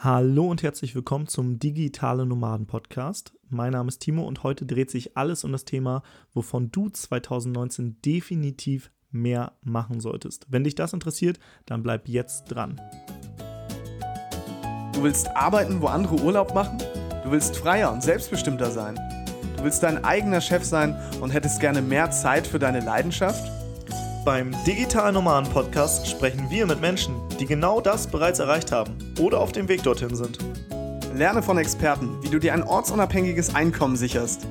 Hallo 0.00 0.48
und 0.48 0.62
herzlich 0.62 0.94
willkommen 0.94 1.26
zum 1.26 1.58
Digitale 1.58 2.24
Nomaden 2.24 2.68
Podcast. 2.68 3.32
Mein 3.48 3.72
Name 3.72 3.88
ist 3.88 3.98
Timo 3.98 4.22
und 4.22 4.44
heute 4.44 4.64
dreht 4.64 4.92
sich 4.92 5.16
alles 5.16 5.42
um 5.42 5.50
das 5.50 5.64
Thema, 5.64 6.04
wovon 6.32 6.70
du 6.70 6.88
2019 6.88 8.00
definitiv 8.00 8.92
mehr 9.10 9.54
machen 9.60 9.98
solltest. 9.98 10.46
Wenn 10.50 10.62
dich 10.62 10.76
das 10.76 10.92
interessiert, 10.92 11.40
dann 11.66 11.82
bleib 11.82 12.06
jetzt 12.06 12.44
dran. 12.44 12.80
Du 14.92 15.02
willst 15.02 15.36
arbeiten, 15.36 15.82
wo 15.82 15.88
andere 15.88 16.22
Urlaub 16.22 16.54
machen? 16.54 16.78
Du 17.24 17.32
willst 17.32 17.56
freier 17.56 17.92
und 17.92 18.04
selbstbestimmter 18.04 18.70
sein? 18.70 18.94
Du 19.56 19.64
willst 19.64 19.82
dein 19.82 20.04
eigener 20.04 20.40
Chef 20.40 20.62
sein 20.62 20.96
und 21.20 21.30
hättest 21.30 21.58
gerne 21.58 21.82
mehr 21.82 22.12
Zeit 22.12 22.46
für 22.46 22.60
deine 22.60 22.78
Leidenschaft? 22.78 23.57
Beim 24.24 24.52
Digital 24.66 25.12
Nomaden 25.12 25.50
Podcast 25.50 26.06
sprechen 26.08 26.50
wir 26.50 26.66
mit 26.66 26.80
Menschen, 26.80 27.14
die 27.38 27.46
genau 27.46 27.80
das 27.80 28.06
bereits 28.06 28.40
erreicht 28.40 28.72
haben 28.72 28.96
oder 29.20 29.40
auf 29.40 29.52
dem 29.52 29.68
Weg 29.68 29.82
dorthin 29.82 30.14
sind. 30.14 30.38
Lerne 31.14 31.42
von 31.42 31.56
Experten, 31.56 32.22
wie 32.22 32.28
du 32.28 32.38
dir 32.38 32.52
ein 32.52 32.62
ortsunabhängiges 32.62 33.54
Einkommen 33.54 33.96
sicherst. 33.96 34.46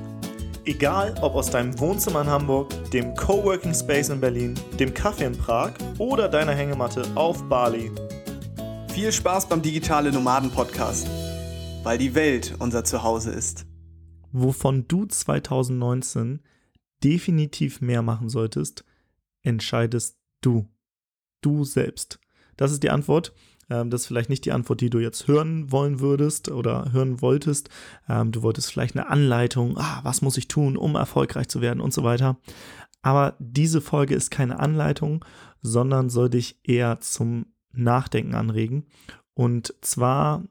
Egal 0.64 1.14
ob 1.20 1.34
aus 1.34 1.50
deinem 1.50 1.78
Wohnzimmer 1.78 2.22
in 2.22 2.28
Hamburg, 2.28 2.70
dem 2.90 3.14
Coworking 3.14 3.74
Space 3.74 4.08
in 4.08 4.20
Berlin, 4.20 4.54
dem 4.80 4.92
Kaffee 4.92 5.24
in 5.24 5.36
Prag 5.36 5.72
oder 5.98 6.28
deiner 6.28 6.54
Hängematte 6.54 7.04
auf 7.14 7.42
Bali. 7.48 7.92
Viel 8.92 9.12
Spaß 9.12 9.48
beim 9.48 9.62
Digitale 9.62 10.10
Nomaden 10.10 10.50
Podcast, 10.50 11.08
weil 11.84 11.98
die 11.98 12.14
Welt 12.14 12.54
unser 12.58 12.84
Zuhause 12.84 13.30
ist. 13.30 13.64
Wovon 14.32 14.88
du 14.88 15.06
2019 15.06 16.40
definitiv 17.02 17.80
mehr 17.80 18.02
machen 18.02 18.28
solltest, 18.28 18.84
entscheidest 19.42 20.18
du. 20.40 20.68
Du 21.40 21.64
selbst. 21.64 22.18
Das 22.56 22.72
ist 22.72 22.82
die 22.82 22.90
Antwort. 22.90 23.32
Ähm, 23.70 23.90
das 23.90 24.02
ist 24.02 24.06
vielleicht 24.06 24.30
nicht 24.30 24.44
die 24.44 24.52
Antwort, 24.52 24.80
die 24.80 24.90
du 24.90 24.98
jetzt 24.98 25.28
hören 25.28 25.70
wollen 25.70 26.00
würdest 26.00 26.50
oder 26.50 26.92
hören 26.92 27.20
wolltest. 27.20 27.70
Ähm, 28.08 28.32
du 28.32 28.42
wolltest 28.42 28.70
vielleicht 28.70 28.96
eine 28.96 29.08
Anleitung, 29.08 29.76
ah, 29.78 30.00
was 30.02 30.22
muss 30.22 30.36
ich 30.36 30.48
tun, 30.48 30.76
um 30.76 30.94
erfolgreich 30.94 31.48
zu 31.48 31.60
werden 31.60 31.80
und 31.80 31.92
so 31.92 32.02
weiter. 32.02 32.38
Aber 33.02 33.36
diese 33.38 33.80
Folge 33.80 34.14
ist 34.14 34.30
keine 34.30 34.58
Anleitung, 34.58 35.24
sondern 35.62 36.10
soll 36.10 36.30
dich 36.30 36.58
eher 36.64 37.00
zum 37.00 37.46
Nachdenken 37.72 38.34
anregen. 38.34 38.86
Und 39.34 39.74
zwar 39.82 40.44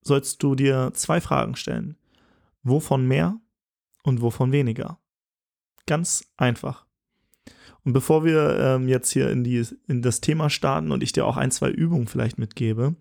sollst 0.00 0.42
du 0.42 0.54
dir 0.54 0.92
zwei 0.94 1.20
Fragen 1.20 1.56
stellen. 1.56 1.96
Wovon 2.62 3.06
mehr 3.06 3.38
und 4.02 4.22
wovon 4.22 4.52
weniger? 4.52 4.98
Ganz 5.86 6.32
einfach. 6.36 6.83
Und 7.84 7.92
bevor 7.92 8.24
wir 8.24 8.58
ähm, 8.58 8.88
jetzt 8.88 9.12
hier 9.12 9.30
in, 9.30 9.44
die, 9.44 9.64
in 9.86 10.00
das 10.00 10.20
Thema 10.20 10.48
starten 10.48 10.90
und 10.90 11.02
ich 11.02 11.12
dir 11.12 11.26
auch 11.26 11.36
ein, 11.36 11.50
zwei 11.50 11.70
Übungen 11.70 12.06
vielleicht 12.06 12.38
mitgebe, 12.38 12.94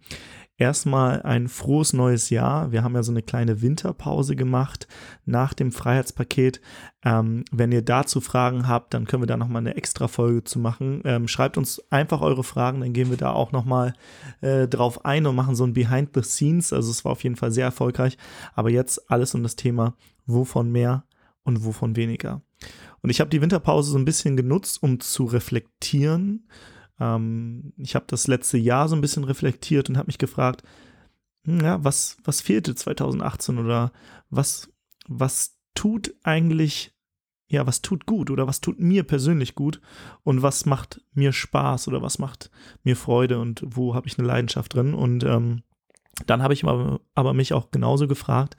erstmal 0.58 1.22
ein 1.23 1.48
frohes 1.48 1.94
neues 1.94 2.30
Jahr. 2.30 2.72
Wir 2.72 2.84
haben 2.84 2.95
ja 2.95 3.04
so 3.04 3.11
eine 3.11 3.22
kleine 3.22 3.61
Winterpause 3.61 4.36
gemacht 4.36 4.88
nach 5.26 5.54
dem 5.54 5.72
Freiheitspaket. 5.72 6.61
Ähm, 7.04 7.44
wenn 7.52 7.72
ihr 7.72 7.81
dazu 7.81 8.22
Fragen 8.22 8.67
habt, 8.67 8.94
dann 8.94 9.06
können 9.06 9.23
wir 9.23 9.28
da 9.28 9.38
nochmal 9.38 9.61
eine 9.61 9.76
extra 9.76 10.08
Folge 10.08 10.44
zu 10.44 10.59
machen. 10.59 11.02
Ähm, 11.06 11.28
schreibt 11.28 11.58
uns 11.58 11.81
einfach 11.89 12.22
eure 12.22 12.44
Fragen, 12.44 12.81
dann 12.81 12.94
gehen 12.94 13.09
wir 13.09 13.17
da 13.17 13.31
auch 13.31 13.52
nochmal 13.52 13.94
äh, 14.42 14.67
drauf 14.67 15.06
ein 15.06 15.26
und 15.26 15.36
machen 15.36 15.56
so 15.56 15.64
ein 15.66 15.73
Behind 15.73 16.09
the 16.14 16.23
Scenes. 16.23 16.72
Also 16.73 16.92
es 16.92 17.04
war 17.04 17.14
auf 17.14 17.23
jeden 17.23 17.36
Fall 17.36 17.52
sehr 17.52 17.66
erfolgreich. 17.66 18.17
Aber 18.54 18.70
jetzt 18.70 19.09
alles 19.09 19.34
um 19.34 19.44
das 19.44 19.56
Thema, 19.56 19.95
wovon 20.26 20.72
mehr 20.72 21.04
und 21.44 21.66
wovon 21.66 21.95
weniger. 21.95 22.42
Und 23.03 23.09
ich 23.09 23.19
habe 23.19 23.29
die 23.29 23.41
Winterpause 23.41 23.91
so 23.91 23.97
ein 23.97 24.05
bisschen 24.05 24.37
genutzt, 24.37 24.81
um 24.81 24.99
zu 24.99 25.25
reflektieren. 25.25 26.47
Ähm, 26.99 27.73
ich 27.77 27.95
habe 27.95 28.05
das 28.07 28.27
letzte 28.27 28.57
Jahr 28.57 28.87
so 28.87 28.95
ein 28.95 29.01
bisschen 29.01 29.25
reflektiert 29.25 29.89
und 29.89 29.97
habe 29.97 30.07
mich 30.07 30.17
gefragt, 30.17 30.63
hm, 31.45 31.59
ja, 31.59 31.83
was, 31.83 32.17
was 32.23 32.41
fehlte 32.41 32.73
2018 32.73 33.59
oder 33.59 33.91
was, 34.29 34.71
was 35.07 35.59
tut 35.75 36.15
eigentlich, 36.23 36.95
ja, 37.49 37.67
was 37.67 37.81
tut 37.81 38.05
gut 38.05 38.31
oder 38.31 38.47
was 38.47 38.61
tut 38.61 38.79
mir 38.79 39.03
persönlich 39.03 39.53
gut 39.53 39.81
und 40.23 40.42
was 40.42 40.65
macht 40.65 41.02
mir 41.13 41.33
Spaß 41.33 41.89
oder 41.89 42.02
was 42.02 42.19
macht 42.19 42.52
mir 42.83 42.95
Freude 42.95 43.37
und 43.37 43.63
wo 43.65 43.95
habe 43.95 44.08
ich 44.08 44.17
eine 44.17 44.27
Leidenschaft 44.27 44.73
drin. 44.75 44.93
Und 44.93 45.25
ähm, 45.25 45.63
dann 46.25 46.42
habe 46.42 46.53
ich 46.53 46.63
aber, 46.63 47.02
aber 47.15 47.33
mich 47.33 47.52
auch 47.52 47.69
genauso 47.69 48.08
gefragt, 48.08 48.55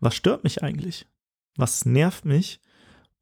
was 0.00 0.14
stört 0.14 0.44
mich 0.44 0.62
eigentlich? 0.62 1.06
Was 1.56 1.84
nervt 1.84 2.24
mich? 2.24 2.62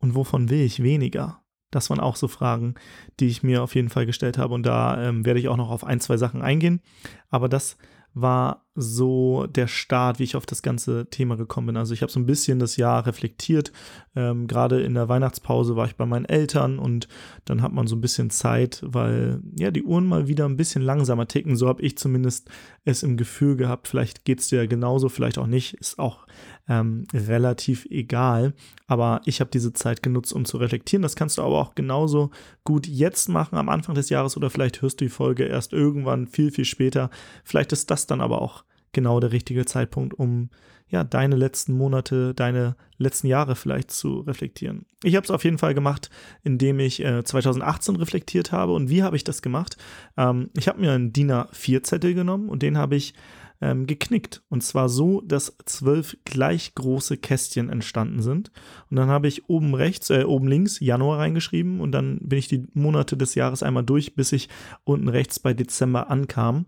Und 0.00 0.14
wovon 0.14 0.50
will 0.50 0.60
ich 0.60 0.82
weniger? 0.82 1.42
Das 1.70 1.88
waren 1.88 2.00
auch 2.00 2.16
so 2.16 2.26
Fragen, 2.26 2.74
die 3.20 3.28
ich 3.28 3.42
mir 3.42 3.62
auf 3.62 3.74
jeden 3.74 3.90
Fall 3.90 4.06
gestellt 4.06 4.38
habe 4.38 4.54
und 4.54 4.64
da 4.64 5.00
ähm, 5.08 5.24
werde 5.24 5.38
ich 5.38 5.48
auch 5.48 5.56
noch 5.56 5.70
auf 5.70 5.84
ein, 5.84 6.00
zwei 6.00 6.16
Sachen 6.16 6.42
eingehen. 6.42 6.80
Aber 7.28 7.48
das 7.48 7.76
war 8.12 8.66
so 8.74 9.46
der 9.48 9.66
Start, 9.66 10.18
wie 10.18 10.24
ich 10.24 10.36
auf 10.36 10.46
das 10.46 10.62
ganze 10.62 11.06
Thema 11.10 11.36
gekommen 11.36 11.68
bin. 11.68 11.76
Also 11.76 11.92
ich 11.92 12.02
habe 12.02 12.12
so 12.12 12.20
ein 12.20 12.26
bisschen 12.26 12.60
das 12.60 12.76
Jahr 12.76 13.04
reflektiert. 13.04 13.72
Ähm, 14.14 14.46
Gerade 14.46 14.80
in 14.82 14.94
der 14.94 15.08
Weihnachtspause 15.08 15.74
war 15.74 15.86
ich 15.86 15.96
bei 15.96 16.06
meinen 16.06 16.24
Eltern 16.24 16.78
und 16.78 17.08
dann 17.44 17.62
hat 17.62 17.72
man 17.72 17.88
so 17.88 17.96
ein 17.96 18.00
bisschen 18.00 18.30
Zeit, 18.30 18.82
weil 18.86 19.40
ja 19.58 19.70
die 19.70 19.82
Uhren 19.82 20.06
mal 20.06 20.28
wieder 20.28 20.46
ein 20.46 20.56
bisschen 20.56 20.82
langsamer 20.82 21.26
ticken. 21.26 21.56
So 21.56 21.66
habe 21.68 21.82
ich 21.82 21.98
zumindest 21.98 22.48
es 22.84 23.02
im 23.02 23.16
Gefühl 23.16 23.56
gehabt. 23.56 23.88
Vielleicht 23.88 24.24
geht 24.24 24.40
es 24.40 24.48
dir 24.48 24.66
genauso, 24.68 25.08
vielleicht 25.08 25.38
auch 25.38 25.46
nicht. 25.46 25.74
Ist 25.74 25.98
auch 25.98 26.26
ähm, 26.68 27.06
relativ 27.12 27.86
egal. 27.90 28.54
Aber 28.86 29.20
ich 29.24 29.40
habe 29.40 29.50
diese 29.50 29.72
Zeit 29.72 30.02
genutzt, 30.02 30.32
um 30.32 30.44
zu 30.44 30.56
reflektieren. 30.56 31.02
Das 31.02 31.16
kannst 31.16 31.38
du 31.38 31.42
aber 31.42 31.58
auch 31.58 31.74
genauso 31.74 32.30
gut 32.64 32.86
jetzt 32.86 33.28
machen, 33.28 33.58
am 33.58 33.68
Anfang 33.68 33.96
des 33.96 34.08
Jahres 34.10 34.36
oder 34.36 34.50
vielleicht 34.50 34.80
hörst 34.80 35.00
du 35.00 35.04
die 35.04 35.10
Folge 35.10 35.44
erst 35.44 35.72
irgendwann 35.72 36.28
viel, 36.28 36.52
viel 36.52 36.64
später. 36.64 37.10
Vielleicht 37.44 37.72
ist 37.72 37.90
das 37.90 38.06
dann 38.06 38.20
aber 38.20 38.40
auch 38.40 38.64
genau 38.92 39.20
der 39.20 39.32
richtige 39.32 39.64
Zeitpunkt, 39.64 40.14
um 40.14 40.50
ja 40.88 41.04
deine 41.04 41.36
letzten 41.36 41.72
Monate, 41.72 42.34
deine 42.34 42.76
letzten 42.98 43.28
Jahre 43.28 43.54
vielleicht 43.54 43.90
zu 43.90 44.20
reflektieren. 44.20 44.86
Ich 45.04 45.14
habe 45.16 45.24
es 45.24 45.30
auf 45.30 45.44
jeden 45.44 45.58
Fall 45.58 45.74
gemacht, 45.74 46.10
indem 46.42 46.80
ich 46.80 47.04
äh, 47.04 47.22
2018 47.22 47.96
reflektiert 47.96 48.52
habe. 48.52 48.72
Und 48.72 48.90
wie 48.90 49.02
habe 49.02 49.16
ich 49.16 49.24
das 49.24 49.42
gemacht? 49.42 49.76
Ähm, 50.16 50.50
ich 50.56 50.68
habe 50.68 50.80
mir 50.80 50.92
einen 50.92 51.12
DIN 51.12 51.30
A4-Zettel 51.30 52.14
genommen 52.14 52.48
und 52.48 52.62
den 52.62 52.76
habe 52.76 52.96
ich 52.96 53.14
ähm, 53.60 53.86
geknickt. 53.86 54.42
Und 54.48 54.62
zwar 54.62 54.88
so, 54.88 55.20
dass 55.20 55.56
zwölf 55.64 56.16
gleich 56.24 56.74
große 56.74 57.16
Kästchen 57.18 57.68
entstanden 57.68 58.22
sind. 58.22 58.50
Und 58.90 58.96
dann 58.96 59.08
habe 59.08 59.28
ich 59.28 59.48
oben 59.48 59.74
rechts, 59.74 60.10
äh, 60.10 60.24
oben 60.24 60.48
links 60.48 60.80
Januar 60.80 61.18
reingeschrieben 61.18 61.80
und 61.80 61.92
dann 61.92 62.18
bin 62.20 62.38
ich 62.38 62.48
die 62.48 62.66
Monate 62.72 63.16
des 63.16 63.34
Jahres 63.34 63.62
einmal 63.62 63.84
durch, 63.84 64.14
bis 64.14 64.32
ich 64.32 64.48
unten 64.84 65.08
rechts 65.08 65.38
bei 65.38 65.54
Dezember 65.54 66.10
ankam. 66.10 66.66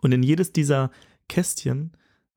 Und 0.00 0.12
in 0.12 0.22
jedes 0.22 0.52
dieser 0.52 0.90
Kästchen 1.28 1.92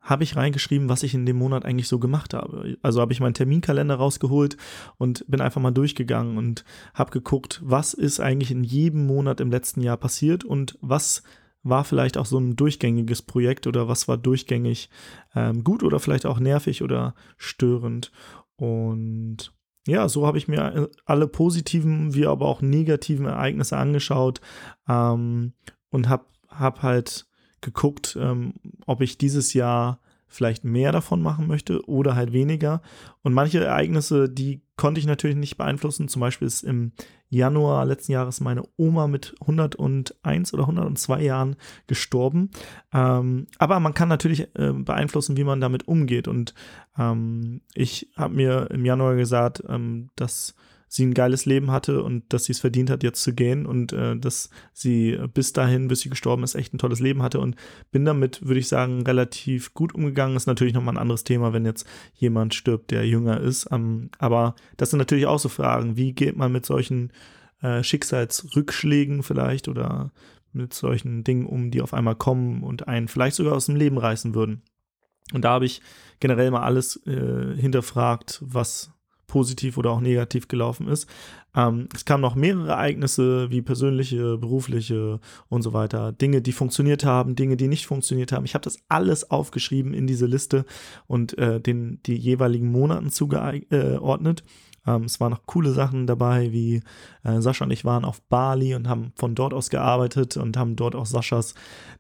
habe 0.06 0.24
ich 0.24 0.36
reingeschrieben, 0.36 0.88
was 0.88 1.02
ich 1.02 1.16
in 1.16 1.26
dem 1.26 1.38
Monat 1.38 1.66
eigentlich 1.66 1.88
so 1.88 1.98
gemacht 1.98 2.36
habe. 2.36 2.78
Also 2.84 3.02
habe 3.02 3.12
ich 3.12 3.20
meinen 3.20 3.34
Terminkalender 3.34 3.96
rausgeholt 3.96 4.56
und 4.98 5.26
bin 5.28 5.42
einfach 5.42 5.62
mal 5.62 5.72
durchgegangen 5.72 6.38
und 6.38 6.64
habe 6.94 7.12
geguckt, 7.12 7.60
was 7.64 7.96
ist 7.96 8.20
eigentlich 8.20 8.52
in 8.52 8.64
jedem 8.64 9.08
Monat 9.08 9.40
im 9.40 9.50
letzten 9.50 9.82
Jahr 9.82 9.98
passiert 9.98 10.44
und 10.44 10.78
was 10.80 11.24
war 11.64 11.84
vielleicht 11.84 12.20
auch 12.20 12.28
so 12.28 12.38
ein 12.38 12.56
durchgängiges 12.56 13.24
Projekt 13.24 13.66
oder 13.66 13.88
was 13.88 14.08
war 14.08 14.18
durchgängig 14.18 14.92
ähm, 15.34 15.64
gut 15.64 15.82
oder 15.82 16.00
vielleicht 16.00 16.28
auch 16.28 16.40
nervig 16.40 16.84
oder 16.84 17.16
störend. 17.38 18.12
Und 18.56 19.52
ja, 19.88 20.08
so 20.08 20.28
habe 20.28 20.38
ich 20.38 20.48
mir 20.48 20.60
äh, 20.60 20.88
alle 21.06 21.28
positiven 21.28 22.14
wie 22.14 22.28
aber 22.28 22.46
auch 22.46 22.62
negativen 22.62 23.26
Ereignisse 23.26 23.78
angeschaut 23.78 24.42
ähm, 24.88 25.54
und 25.90 26.08
habe 26.08 26.26
hab 26.48 26.84
halt 26.84 27.26
geguckt, 27.62 28.18
ähm, 28.20 28.54
ob 28.86 29.02
ich 29.02 29.18
dieses 29.18 29.54
Jahr 29.54 30.00
vielleicht 30.28 30.64
mehr 30.64 30.92
davon 30.92 31.22
machen 31.22 31.48
möchte 31.48 31.88
oder 31.88 32.16
halt 32.16 32.34
weniger. 32.34 32.82
Und 33.24 33.34
manche 33.34 33.64
Ereignisse, 33.64 34.30
die 34.30 34.62
konnte 34.76 35.00
ich 35.00 35.06
natürlich 35.06 35.38
nicht 35.38 35.58
beeinflussen. 35.58 36.08
Zum 36.10 36.20
Beispiel 36.20 36.48
ist 36.48 36.64
im 36.64 36.92
Januar 37.30 37.86
letzten 37.86 38.12
Jahres 38.12 38.42
meine 38.42 38.64
Oma 38.78 39.08
mit 39.08 39.36
101 39.42 40.54
oder 40.54 40.64
102 40.64 41.22
Jahren 41.22 41.56
gestorben. 41.88 42.52
Ähm, 42.94 43.48
aber 43.58 43.80
man 43.80 43.94
kann 43.94 44.10
natürlich 44.10 44.48
äh, 44.56 44.74
beeinflussen, 44.74 45.38
wie 45.38 45.44
man 45.44 45.62
damit 45.62 45.88
umgeht. 45.88 46.28
Und 46.28 46.54
ähm, 46.98 47.62
ich 47.74 48.10
habe 48.18 48.36
mir 48.36 48.70
im 48.72 48.86
Januar 48.86 49.16
gesagt, 49.16 49.64
ähm, 49.68 50.10
dass 50.16 50.56
sie 50.88 51.06
ein 51.06 51.14
geiles 51.14 51.46
Leben 51.46 51.72
hatte 51.72 52.04
und 52.04 52.32
dass 52.34 52.46
sie 52.46 52.52
es 52.54 52.60
verdient 52.60 52.90
hat, 52.90 53.04
jetzt 53.04 53.22
zu 53.22 53.34
gehen 53.34 53.66
und 53.66 53.94
äh, 53.94 54.16
dass 54.16 54.50
sie 54.74 55.18
bis 55.34 55.54
dahin, 55.54 55.88
bis 55.88 56.02
sie 56.02 56.10
gestorben 56.10 56.44
ist, 56.44 56.56
echt 56.56 56.74
ein 56.74 56.78
tolles 56.78 57.00
Leben 57.00 57.22
hatte 57.22 57.40
und 57.40 57.56
bin 57.92 58.06
damit, 58.06 58.46
würde 58.46 58.60
ich 58.60 58.68
sagen, 58.68 59.02
relativ 59.04 59.74
gut 59.74 59.94
umgegangen. 59.94 60.36
Ist 60.36 60.48
natürlich 60.48 60.74
nochmal 60.74 60.96
ein 60.96 61.02
anderes 61.02 61.24
Thema, 61.24 61.54
wenn 61.54 61.66
jetzt 61.66 61.88
jemand 62.14 62.54
stirbt, 62.54 62.92
der 62.92 63.08
jünger 63.08 63.40
ist. 63.40 63.68
Ähm, 63.72 64.10
aber 64.20 64.56
das 64.78 64.92
sind 64.92 65.00
natürlich 65.00 65.26
auch 65.26 65.40
so 65.40 65.50
Fragen. 65.50 65.98
Wie 65.98 66.14
geht 66.14 66.38
man 66.38 66.52
mit 66.52 66.66
solchen 66.66 67.12
äh, 67.62 67.84
Schicksalsrückschlägen 67.84 69.24
vielleicht 69.24 69.68
oder 69.68 70.12
mit 70.54 70.74
solchen 70.74 71.24
Dingen 71.24 71.46
um, 71.46 71.72
die 71.72 71.82
auf 71.82 71.94
einmal 71.94 72.16
kommen 72.16 72.64
und 72.64 72.88
einen 72.88 73.08
vielleicht 73.08 73.36
sogar 73.36 73.56
aus 73.56 73.66
dem 73.66 73.76
Leben 73.76 73.98
reißen 73.98 74.36
würden? 74.36 74.62
Und 75.34 75.44
da 75.44 75.50
habe 75.50 75.66
ich 75.66 75.82
generell 76.20 76.52
mal 76.52 76.62
alles 76.62 76.98
äh, 77.08 77.56
hinterfragt, 77.58 78.42
was 78.46 78.92
positiv 79.28 79.78
oder 79.78 79.92
auch 79.92 80.02
negativ 80.02 80.48
gelaufen 80.48 80.88
ist. 80.88 81.08
Ähm, 81.56 81.88
es 81.94 82.06
kamen 82.06 82.22
noch 82.22 82.36
mehrere 82.36 82.70
Ereignisse, 82.70 83.50
wie 83.50 83.62
persönliche, 83.62 84.38
berufliche 84.38 85.20
und 85.48 85.62
so 85.62 85.74
weiter. 85.74 86.12
Dinge, 86.12 86.42
die 86.42 86.52
funktioniert 86.52 87.06
haben, 87.06 87.36
Dinge, 87.36 87.58
die 87.58 87.68
nicht 87.68 87.86
funktioniert 87.86 88.32
haben. 88.32 88.46
Ich 88.46 88.54
habe 88.54 88.64
das 88.64 88.80
alles 88.90 89.32
aufgeschrieben 89.32 89.94
in 89.94 90.08
diese 90.08 90.26
Liste 90.26 90.66
und 91.08 91.38
äh, 91.38 91.62
den, 91.62 92.00
die 92.06 92.16
jeweiligen 92.16 92.72
Monaten 92.72 93.10
zugeordnet. 93.10 94.44
Ähm, 94.88 95.04
es 95.04 95.20
waren 95.20 95.32
noch 95.32 95.46
coole 95.46 95.72
Sachen 95.72 96.08
dabei, 96.08 96.52
wie 96.52 96.82
äh, 97.24 97.42
Sascha 97.42 97.66
und 97.66 97.72
ich 97.72 97.86
waren 97.86 98.06
auf 98.06 98.22
Bali 98.24 98.76
und 98.76 98.88
haben 98.88 99.12
von 99.16 99.36
dort 99.36 99.54
aus 99.54 99.70
gearbeitet 99.70 100.38
und 100.38 100.58
haben 100.58 100.76
dort 100.76 100.96
auch 100.96 101.06
Saschas 101.06 101.56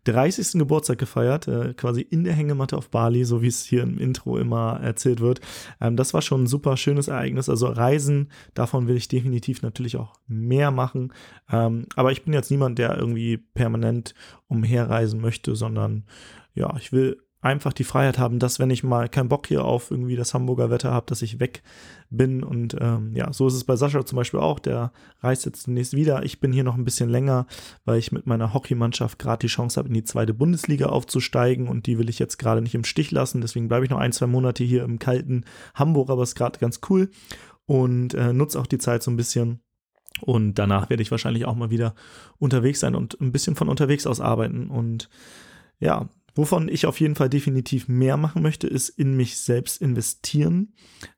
30. 0.06 0.60
Geburtstag 0.60 0.98
gefeiert, 0.98 1.48
äh, 1.48 1.74
quasi 1.74 2.02
in 2.02 2.24
der 2.24 2.34
Hängematte 2.34 2.78
auf 2.78 2.90
Bali, 2.90 3.26
so 3.26 3.42
wie 3.42 3.48
es 3.48 3.66
hier 3.66 3.84
im 3.84 3.98
Intro 3.98 4.38
immer 4.38 4.80
erzählt 4.82 5.20
wird. 5.20 5.42
Ähm, 5.82 5.96
das 5.96 6.14
war 6.14 6.22
schon 6.22 6.44
ein 6.44 6.48
super 6.48 6.78
schönes 6.78 7.08
Ereignis. 7.08 7.50
Also 7.50 7.68
Reisen, 7.68 8.30
davon 8.54 8.88
will 8.88 8.98
ich 8.98 9.08
definitiv 9.08 9.62
natürlich 9.62 9.98
auch 9.98 10.14
mehr 10.28 10.72
machen. 10.72 11.14
Ähm, 11.52 11.88
aber 11.96 12.12
ich 12.12 12.24
bin 12.24 12.34
jetzt 12.34 12.52
niemand, 12.52 12.78
der 12.80 12.98
irgendwie 12.98 13.38
permanent 13.38 14.14
umherreisen 14.48 15.20
möchte, 15.22 15.56
sondern 15.56 16.06
ja, 16.54 16.74
ich 16.78 16.92
will 16.92 17.25
einfach 17.46 17.74
die 17.74 17.84
Freiheit 17.84 18.18
haben, 18.18 18.40
dass 18.40 18.58
wenn 18.58 18.72
ich 18.72 18.84
mal 18.84 19.08
keinen 19.08 19.30
Bock 19.30 19.46
hier 19.48 19.64
auf 19.64 19.92
irgendwie 19.92 20.16
das 20.16 20.34
Hamburger 20.34 20.72
Wetter 20.72 20.92
habe, 20.92 21.06
dass 21.06 21.22
ich 21.22 21.40
weg 21.40 21.62
bin. 22.10 22.44
Und 22.44 22.76
ähm, 22.82 23.16
ja, 23.16 23.32
so 23.32 23.48
ist 23.48 23.54
es 23.54 23.64
bei 23.64 23.76
Sascha 23.76 24.04
zum 24.04 24.16
Beispiel 24.16 24.40
auch. 24.40 24.58
Der 24.58 24.92
reist 25.22 25.46
jetzt 25.46 25.68
demnächst 25.68 25.94
wieder. 25.94 26.24
Ich 26.24 26.40
bin 26.40 26.52
hier 26.52 26.64
noch 26.64 26.76
ein 26.76 26.84
bisschen 26.84 27.08
länger, 27.08 27.46
weil 27.86 28.00
ich 28.00 28.12
mit 28.12 28.26
meiner 28.26 28.54
Hockeymannschaft 28.54 29.20
gerade 29.20 29.42
die 29.42 29.48
Chance 29.48 29.78
habe, 29.78 29.90
in 29.90 29.94
die 29.94 30.04
zweite 30.04 30.34
Bundesliga 30.34 30.88
aufzusteigen. 30.88 31.68
Und 31.68 31.86
die 31.86 32.00
will 32.00 32.10
ich 32.10 32.18
jetzt 32.18 32.38
gerade 32.38 32.62
nicht 32.64 32.74
im 32.74 32.84
Stich 32.84 33.12
lassen. 33.12 33.42
Deswegen 33.42 33.68
bleibe 33.68 33.86
ich 33.86 33.92
noch 33.92 34.00
ein, 34.00 34.12
zwei 34.12 34.26
Monate 34.26 34.64
hier 34.64 34.84
im 34.84 34.98
kalten 34.98 35.46
Hamburg, 35.76 36.10
aber 36.10 36.24
es 36.24 36.30
ist 36.30 36.36
gerade 36.36 36.60
ganz 36.60 36.82
cool. 36.90 37.12
Und 37.68 38.16
äh, 38.16 38.34
nutze 38.34 38.60
auch 38.60 38.68
die 38.68 38.80
Zeit 38.80 39.04
so 39.04 39.12
ein 39.12 39.18
bisschen. 39.18 39.60
Und 40.22 40.56
danach 40.56 40.90
werde 40.90 41.04
ich 41.04 41.12
wahrscheinlich 41.12 41.46
auch 41.46 41.56
mal 41.56 41.70
wieder 41.70 41.94
unterwegs 42.40 42.80
sein 42.80 42.96
und 42.96 43.22
ein 43.22 43.32
bisschen 43.32 43.56
von 43.56 43.70
unterwegs 43.70 44.08
aus 44.08 44.20
arbeiten. 44.20 44.72
Und 44.72 45.10
ja, 45.80 46.10
Wovon 46.36 46.68
ich 46.68 46.86
auf 46.86 47.00
jeden 47.00 47.16
Fall 47.16 47.30
definitiv 47.30 47.88
mehr 47.88 48.18
machen 48.18 48.42
möchte, 48.42 48.68
ist 48.68 48.90
in 48.90 49.16
mich 49.16 49.38
selbst 49.38 49.82
investieren. 49.82 50.74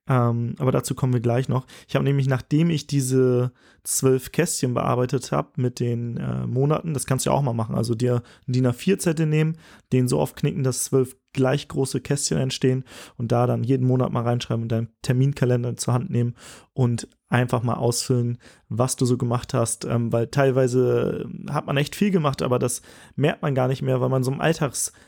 Ähm, 0.07 0.55
aber 0.59 0.71
dazu 0.71 0.93
kommen 0.93 1.13
wir 1.13 1.19
gleich 1.19 1.49
noch. 1.49 1.65
Ich 1.87 1.95
habe 1.95 2.05
nämlich, 2.05 2.27
nachdem 2.27 2.69
ich 2.69 2.87
diese 2.87 3.51
zwölf 3.83 4.31
Kästchen 4.31 4.73
bearbeitet 4.73 5.31
habe 5.31 5.49
mit 5.57 5.79
den 5.79 6.17
äh, 6.17 6.45
Monaten, 6.45 6.93
das 6.93 7.05
kannst 7.05 7.25
du 7.25 7.31
ja 7.31 7.35
auch 7.35 7.41
mal 7.41 7.53
machen, 7.53 7.75
also 7.75 7.95
dir 7.95 8.21
einen 8.45 8.53
DIN 8.53 8.67
A4-Zettel 8.67 9.25
nehmen, 9.25 9.57
den 9.91 10.07
so 10.07 10.19
aufknicken, 10.19 10.63
dass 10.63 10.85
zwölf 10.85 11.17
gleich 11.33 11.67
große 11.67 12.01
Kästchen 12.01 12.37
entstehen 12.37 12.83
und 13.17 13.31
da 13.31 13.47
dann 13.47 13.63
jeden 13.63 13.87
Monat 13.87 14.11
mal 14.11 14.23
reinschreiben 14.23 14.63
und 14.63 14.71
deinen 14.71 14.89
Terminkalender 15.01 15.77
zur 15.77 15.93
Hand 15.93 16.09
nehmen 16.09 16.35
und 16.73 17.07
einfach 17.29 17.63
mal 17.63 17.75
ausfüllen, 17.75 18.37
was 18.69 18.95
du 18.95 19.05
so 19.05 19.17
gemacht 19.17 19.53
hast, 19.53 19.85
ähm, 19.85 20.11
weil 20.11 20.27
teilweise 20.27 21.29
hat 21.49 21.67
man 21.67 21.77
echt 21.77 21.95
viel 21.95 22.11
gemacht, 22.11 22.41
aber 22.41 22.59
das 22.59 22.81
merkt 23.15 23.41
man 23.41 23.55
gar 23.55 23.67
nicht 23.67 23.81
mehr, 23.81 24.01
weil 24.01 24.09
man 24.09 24.23
so 24.23 24.31
im 24.31 24.41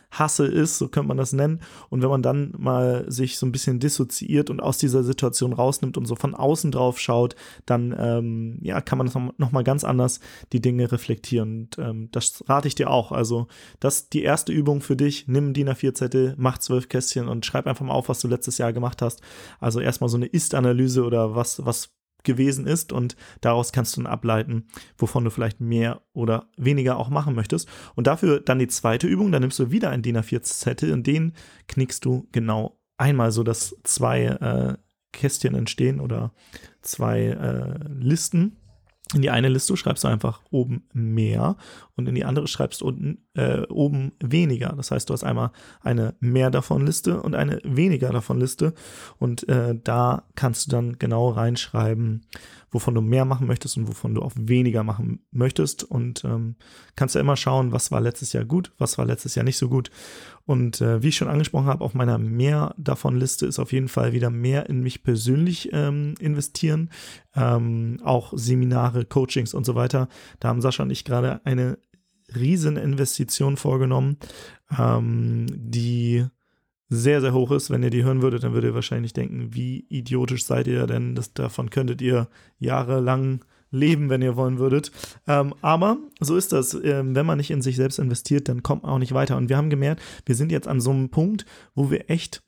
Alltagshassel 0.10 0.52
ist, 0.52 0.78
so 0.78 0.88
könnte 0.88 1.08
man 1.08 1.18
das 1.18 1.34
nennen. 1.34 1.62
Und 1.90 2.02
wenn 2.02 2.10
man 2.10 2.22
dann 2.22 2.54
mal 2.58 3.10
sich 3.12 3.38
so 3.38 3.46
ein 3.46 3.52
bisschen 3.52 3.80
dissoziiert 3.80 4.50
und 4.50 4.60
aus 4.60 4.78
dieser 4.78 5.04
Situation 5.04 5.54
rausnimmt 5.54 5.98
und 5.98 6.06
so 6.06 6.16
von 6.16 6.36
außen 6.36 6.72
drauf 6.72 7.00
schaut, 7.00 7.36
dann 7.66 7.96
ähm, 7.98 8.60
ja, 8.62 8.82
kann 8.82 8.98
man 8.98 9.08
das 9.08 9.16
noch, 9.16 9.34
noch 9.38 9.52
mal 9.52 9.64
ganz 9.64 9.84
anders 9.84 10.20
die 10.52 10.62
Dinge 10.62 10.92
reflektieren. 10.92 11.62
Und 11.62 11.80
ähm, 11.80 12.10
das 12.12 12.44
rate 12.48 12.68
ich 12.68 12.76
dir 12.76 12.90
auch. 12.90 13.12
Also, 13.12 13.48
das 13.80 13.96
ist 13.96 14.14
die 14.14 14.24
erste 14.24 14.52
Übung 14.52 14.82
für 14.82 14.96
dich. 14.96 15.28
Nimm 15.28 15.54
DIN 15.54 15.70
A4-Zettel, 15.70 16.36
mach 16.38 16.58
zwölf 16.58 16.90
Kästchen 16.90 17.28
und 17.28 17.46
schreib 17.46 17.68
einfach 17.68 17.86
mal 17.86 17.94
auf, 17.94 18.10
was 18.10 18.20
du 18.20 18.28
letztes 18.28 18.58
Jahr 18.58 18.74
gemacht 18.74 19.02
hast. 19.02 19.22
Also 19.60 19.80
erstmal 19.80 20.10
so 20.10 20.18
eine 20.18 20.28
Ist-Analyse 20.28 21.04
oder 21.04 21.36
was, 21.36 21.66
was 21.66 21.92
gewesen 22.24 22.68
ist 22.68 22.92
und 22.92 23.16
daraus 23.42 23.72
kannst 23.72 23.96
du 23.96 24.02
dann 24.02 24.12
ableiten, 24.12 24.68
wovon 24.98 25.24
du 25.24 25.32
vielleicht 25.32 25.60
mehr 25.60 26.02
oder 26.14 26.50
weniger 26.58 26.98
auch 26.98 27.10
machen 27.10 27.36
möchtest. 27.36 27.68
Und 27.96 28.08
dafür 28.08 28.40
dann 28.40 28.60
die 28.60 28.68
zweite 28.68 29.08
Übung, 29.08 29.32
dann 29.32 29.42
nimmst 29.42 29.60
du 29.60 29.72
wieder 29.72 29.90
ein 29.90 30.02
DIN 30.02 30.18
A4-Zettel 30.18 30.92
und 30.92 31.08
den 31.08 31.34
knickst 31.68 32.06
du 32.06 32.28
genau 32.32 32.80
einmal, 32.98 33.32
so 33.32 33.44
dass 33.44 33.76
zwei 33.84 34.26
äh, 34.26 34.78
Kästchen 35.12 35.56
entstehen 35.56 36.00
oder 36.00 36.34
zwei 36.82 37.22
äh, 37.22 37.80
Listen. 37.94 38.58
In 39.16 39.24
die 39.24 39.32
eine 39.32 39.50
Liste 39.50 39.76
schreibst 39.76 40.04
du 40.04 40.08
einfach 40.08 40.42
oben 40.52 40.84
mehr 40.94 41.58
und 41.96 42.08
in 42.08 42.14
die 42.14 42.26
andere 42.26 42.48
schreibst 42.48 42.84
unten 42.84 43.26
äh, 43.34 43.62
oben 43.68 44.12
weniger. 44.20 44.74
Das 44.78 44.92
heißt, 44.92 45.10
du 45.10 45.14
hast 45.14 45.24
einmal 45.24 45.52
eine 45.82 46.14
mehr 46.20 46.52
davon 46.52 46.86
Liste 46.86 47.20
und 47.22 47.34
eine 47.34 47.60
weniger 47.64 48.12
davon 48.12 48.40
Liste 48.40 48.76
und 49.18 49.50
äh, 49.50 49.76
da 49.84 50.24
kannst 50.36 50.68
du 50.68 50.72
dann 50.72 51.00
genau 51.00 51.30
reinschreiben, 51.30 52.22
wovon 52.72 52.96
du 52.96 53.02
mehr 53.02 53.26
machen 53.26 53.48
möchtest 53.48 53.78
und 53.78 53.88
wovon 53.88 54.16
du 54.16 54.22
auch 54.22 54.32
weniger 54.36 54.84
machen 54.84 55.26
möchtest 55.32 55.84
und 55.84 56.24
ähm, 56.24 56.56
kannst 56.96 57.16
ja 57.16 57.22
immer 57.22 57.36
schauen, 57.36 57.72
was 57.72 57.92
war 57.92 58.02
letztes 58.02 58.34
Jahr 58.34 58.46
gut, 58.46 58.74
was 58.78 58.98
war 58.98 59.06
letztes 59.06 59.36
Jahr 59.36 59.44
nicht 59.44 59.58
so 59.58 59.70
gut 59.70 59.92
und 60.46 60.82
äh, 60.82 61.02
wie 61.04 61.10
ich 61.10 61.16
schon 61.16 61.28
angesprochen 61.28 61.68
habe, 61.68 61.84
auf 61.84 61.94
meiner 61.94 62.18
mehr 62.18 62.74
davon 62.78 63.16
Liste 63.16 63.46
ist 63.46 63.60
auf 63.60 63.72
jeden 63.72 63.88
Fall 63.88 64.14
wieder 64.14 64.30
mehr 64.30 64.70
in 64.70 64.82
mich 64.82 65.04
persönlich 65.04 65.70
ähm, 65.74 66.16
investieren. 66.20 66.90
Ähm, 67.36 68.00
auch 68.04 68.34
Seminare, 68.36 69.06
Coachings 69.06 69.54
und 69.54 69.66
so 69.66 69.76
weiter. 69.76 70.08
Da 70.40 70.50
haben 70.50 70.62
Sascha 70.62 70.84
und 70.84 70.90
ich 70.90 71.06
gerade 71.06 71.46
eine 71.46 71.78
riesen 72.36 72.78
Investition 72.78 73.58
vorgenommen, 73.58 74.18
ähm, 74.78 75.46
die 75.50 76.26
sehr, 76.90 77.22
sehr 77.22 77.34
hoch 77.34 77.52
ist. 77.52 77.70
Wenn 77.70 77.84
ihr 77.84 77.92
die 77.92 78.04
hören 78.04 78.22
würdet, 78.22 78.44
dann 78.44 78.54
würdet 78.54 78.72
ihr 78.72 78.76
wahrscheinlich 78.76 79.14
denken, 79.14 79.54
wie 79.54 79.86
idiotisch 79.90 80.46
seid 80.46 80.68
ihr 80.68 80.88
denn? 80.88 81.16
Das, 81.16 81.34
davon 81.34 81.70
könntet 81.70 82.02
ihr 82.02 82.28
jahrelang 82.58 83.46
leben, 83.72 84.10
wenn 84.10 84.22
ihr 84.22 84.36
wollen 84.36 84.58
würdet. 84.58 84.92
Ähm, 85.28 85.54
aber 85.62 85.98
so 86.20 86.36
ist 86.36 86.52
das. 86.52 86.74
Ähm, 86.74 87.16
wenn 87.16 87.26
man 87.26 87.38
nicht 87.38 87.52
in 87.52 87.62
sich 87.62 87.76
selbst 87.76 88.00
investiert, 88.00 88.50
dann 88.50 88.64
kommt 88.64 88.84
man 88.84 88.92
auch 88.92 89.00
nicht 89.00 89.14
weiter. 89.14 89.38
Und 89.38 89.50
wir 89.50 89.58
haben 89.58 89.70
gemerkt, 89.70 90.02
wir 90.26 90.36
sind 90.36 90.52
jetzt 90.52 90.68
an 90.68 90.82
so 90.82 90.92
einem 90.92 91.10
Punkt, 91.10 91.46
wo 91.76 91.92
wir 91.92 92.10
echt 92.10 92.42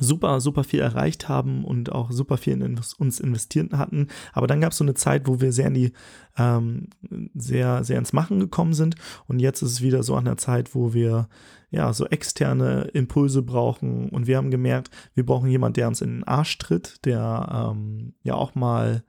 super, 0.00 0.40
super 0.40 0.64
viel 0.64 0.80
erreicht 0.80 1.28
haben 1.28 1.64
und 1.64 1.92
auch 1.92 2.10
super 2.10 2.36
viel 2.36 2.54
in 2.54 2.80
uns 2.98 3.20
investiert 3.20 3.72
hatten. 3.72 4.08
Aber 4.32 4.46
dann 4.46 4.60
gab 4.60 4.72
es 4.72 4.78
so 4.78 4.84
eine 4.84 4.94
Zeit, 4.94 5.28
wo 5.28 5.40
wir 5.40 5.52
sehr 5.52 5.68
in 5.68 5.74
die, 5.74 5.92
ähm, 6.36 6.88
sehr, 7.34 7.84
sehr 7.84 7.98
ins 7.98 8.12
Machen 8.12 8.40
gekommen 8.40 8.74
sind. 8.74 8.96
Und 9.26 9.38
jetzt 9.38 9.62
ist 9.62 9.72
es 9.72 9.82
wieder 9.82 10.02
so 10.02 10.16
an 10.16 10.24
der 10.24 10.36
Zeit, 10.36 10.74
wo 10.74 10.94
wir 10.94 11.28
ja 11.70 11.92
so 11.92 12.06
externe 12.06 12.82
Impulse 12.92 13.42
brauchen. 13.42 14.08
Und 14.08 14.26
wir 14.26 14.36
haben 14.36 14.50
gemerkt, 14.50 14.90
wir 15.14 15.24
brauchen 15.24 15.48
jemanden, 15.48 15.74
der 15.74 15.88
uns 15.88 16.00
in 16.00 16.10
den 16.10 16.24
Arsch 16.24 16.58
tritt, 16.58 17.04
der 17.04 17.72
ähm, 17.72 18.14
ja 18.22 18.34
auch 18.34 18.54
mal 18.54 19.04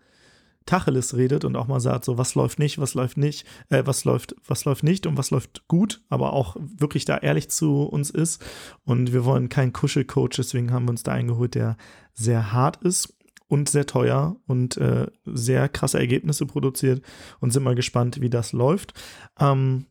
Tacheles 0.65 1.15
redet 1.15 1.45
und 1.45 1.55
auch 1.55 1.67
mal 1.67 1.79
sagt, 1.79 2.05
so 2.05 2.17
was 2.17 2.35
läuft 2.35 2.59
nicht, 2.59 2.79
was 2.79 2.93
läuft 2.93 3.17
nicht, 3.17 3.45
äh, 3.69 3.83
was 3.85 4.03
läuft, 4.03 4.35
was 4.45 4.65
läuft 4.65 4.83
nicht 4.83 5.05
und 5.05 5.17
was 5.17 5.31
läuft 5.31 5.67
gut, 5.67 6.01
aber 6.09 6.33
auch 6.33 6.55
wirklich 6.59 7.05
da 7.05 7.17
ehrlich 7.17 7.49
zu 7.49 7.83
uns 7.83 8.09
ist. 8.09 8.43
Und 8.83 9.13
wir 9.13 9.25
wollen 9.25 9.49
keinen 9.49 9.73
Kuschelcoach, 9.73 10.35
deswegen 10.37 10.71
haben 10.71 10.85
wir 10.85 10.91
uns 10.91 11.03
da 11.03 11.11
eingeholt, 11.11 11.55
der 11.55 11.77
sehr 12.13 12.51
hart 12.51 12.77
ist 12.77 13.15
und 13.47 13.69
sehr 13.69 13.85
teuer 13.85 14.37
und 14.47 14.77
äh, 14.77 15.07
sehr 15.25 15.69
krasse 15.69 15.99
Ergebnisse 15.99 16.45
produziert 16.45 17.03
und 17.39 17.51
sind 17.51 17.63
mal 17.63 17.75
gespannt, 17.75 18.21
wie 18.21 18.29
das 18.29 18.51
läuft. 18.51 18.93
Ähm, 19.39 19.85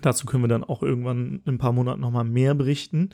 dazu 0.00 0.26
können 0.26 0.44
wir 0.44 0.48
dann 0.48 0.64
auch 0.64 0.82
irgendwann 0.82 1.42
in 1.44 1.54
ein 1.54 1.58
paar 1.58 1.72
Monaten 1.72 2.00
nochmal 2.00 2.24
mehr 2.24 2.54
berichten. 2.54 3.10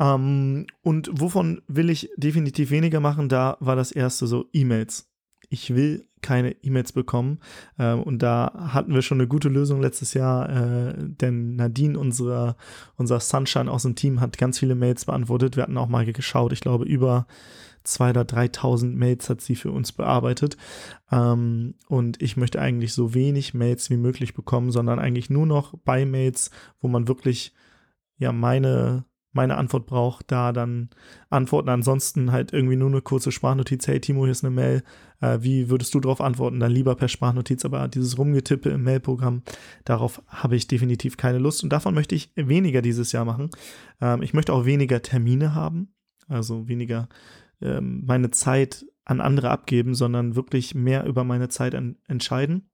Ähm, 0.00 0.66
und 0.82 1.10
wovon 1.12 1.62
will 1.68 1.90
ich 1.90 2.10
definitiv 2.16 2.70
weniger 2.70 2.98
machen? 2.98 3.28
Da 3.28 3.56
war 3.60 3.76
das 3.76 3.92
erste 3.92 4.26
so 4.26 4.46
E-Mails. 4.52 5.13
Ich 5.50 5.74
will 5.74 6.06
keine 6.24 6.52
E-Mails 6.62 6.92
bekommen. 6.92 7.38
Ähm, 7.78 8.02
und 8.02 8.22
da 8.22 8.52
hatten 8.72 8.94
wir 8.94 9.02
schon 9.02 9.20
eine 9.20 9.28
gute 9.28 9.48
Lösung 9.48 9.80
letztes 9.80 10.14
Jahr, 10.14 10.48
äh, 10.48 10.94
denn 10.98 11.56
Nadine, 11.56 11.98
unsere, 11.98 12.56
unser 12.96 13.20
Sunshine 13.20 13.70
aus 13.70 13.82
dem 13.82 13.94
Team, 13.94 14.20
hat 14.20 14.38
ganz 14.38 14.58
viele 14.58 14.74
Mails 14.74 15.04
beantwortet. 15.04 15.56
Wir 15.56 15.64
hatten 15.64 15.76
auch 15.76 15.88
mal 15.88 16.04
geschaut, 16.06 16.52
ich 16.52 16.60
glaube, 16.60 16.84
über 16.86 17.26
2.000 17.86 18.10
oder 18.10 18.22
3.000 18.22 18.96
Mails 18.96 19.28
hat 19.28 19.42
sie 19.42 19.56
für 19.56 19.70
uns 19.70 19.92
bearbeitet. 19.92 20.56
Ähm, 21.12 21.74
und 21.88 22.20
ich 22.22 22.36
möchte 22.36 22.60
eigentlich 22.60 22.94
so 22.94 23.14
wenig 23.14 23.52
Mails 23.52 23.90
wie 23.90 23.98
möglich 23.98 24.34
bekommen, 24.34 24.70
sondern 24.70 24.98
eigentlich 24.98 25.28
nur 25.30 25.46
noch 25.46 25.74
bei 25.84 26.06
Mails, 26.06 26.50
wo 26.80 26.88
man 26.88 27.06
wirklich 27.06 27.52
ja 28.16 28.32
meine 28.32 29.04
meine 29.34 29.56
Antwort 29.56 29.86
braucht, 29.86 30.32
da 30.32 30.52
dann 30.52 30.88
antworten. 31.28 31.68
Ansonsten 31.68 32.32
halt 32.32 32.52
irgendwie 32.52 32.76
nur 32.76 32.88
eine 32.88 33.02
kurze 33.02 33.32
Sprachnotiz. 33.32 33.86
Hey 33.86 34.00
Timo, 34.00 34.22
hier 34.22 34.32
ist 34.32 34.44
eine 34.44 34.54
Mail. 34.54 34.82
Äh, 35.20 35.38
wie 35.42 35.68
würdest 35.68 35.94
du 35.94 36.00
darauf 36.00 36.20
antworten? 36.20 36.60
Dann 36.60 36.72
lieber 36.72 36.94
per 36.94 37.08
Sprachnotiz. 37.08 37.64
Aber 37.64 37.88
dieses 37.88 38.16
Rumgetippe 38.16 38.70
im 38.70 38.84
Mailprogramm, 38.84 39.42
darauf 39.84 40.22
habe 40.28 40.56
ich 40.56 40.66
definitiv 40.66 41.16
keine 41.16 41.38
Lust. 41.38 41.62
Und 41.62 41.70
davon 41.70 41.94
möchte 41.94 42.14
ich 42.14 42.32
weniger 42.36 42.80
dieses 42.80 43.12
Jahr 43.12 43.24
machen. 43.24 43.50
Ähm, 44.00 44.22
ich 44.22 44.32
möchte 44.32 44.52
auch 44.52 44.64
weniger 44.64 45.02
Termine 45.02 45.54
haben. 45.54 45.94
Also 46.28 46.68
weniger 46.68 47.08
ähm, 47.60 48.02
meine 48.06 48.30
Zeit 48.30 48.86
an 49.04 49.20
andere 49.20 49.50
abgeben, 49.50 49.94
sondern 49.94 50.36
wirklich 50.36 50.74
mehr 50.74 51.04
über 51.04 51.24
meine 51.24 51.48
Zeit 51.48 51.74
entscheiden 52.08 52.70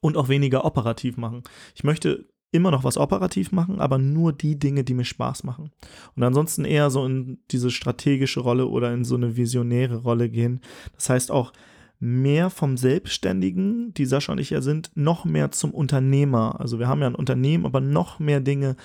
und 0.00 0.16
auch 0.16 0.28
weniger 0.28 0.64
operativ 0.64 1.16
machen. 1.16 1.42
Ich 1.74 1.84
möchte 1.84 2.28
immer 2.52 2.70
noch 2.70 2.84
was 2.84 2.96
operativ 2.96 3.52
machen, 3.52 3.80
aber 3.80 3.98
nur 3.98 4.32
die 4.32 4.58
Dinge, 4.58 4.84
die 4.84 4.94
mir 4.94 5.04
Spaß 5.04 5.44
machen. 5.44 5.70
Und 6.16 6.22
ansonsten 6.22 6.64
eher 6.64 6.90
so 6.90 7.04
in 7.04 7.38
diese 7.50 7.70
strategische 7.70 8.40
Rolle 8.40 8.66
oder 8.66 8.92
in 8.92 9.04
so 9.04 9.14
eine 9.14 9.36
visionäre 9.36 9.98
Rolle 9.98 10.28
gehen. 10.28 10.60
Das 10.94 11.10
heißt 11.10 11.30
auch 11.30 11.52
mehr 12.00 12.50
vom 12.50 12.76
Selbstständigen, 12.76 13.94
die 13.94 14.06
Sascha 14.06 14.32
und 14.32 14.38
ich 14.38 14.50
ja 14.50 14.62
sind, 14.62 14.90
noch 14.94 15.24
mehr 15.24 15.50
zum 15.52 15.70
Unternehmer. 15.72 16.58
Also 16.58 16.78
wir 16.78 16.88
haben 16.88 17.02
ja 17.02 17.06
ein 17.06 17.14
Unternehmen, 17.14 17.66
aber 17.66 17.80
noch 17.80 18.18
mehr 18.18 18.40
Dinge 18.40 18.76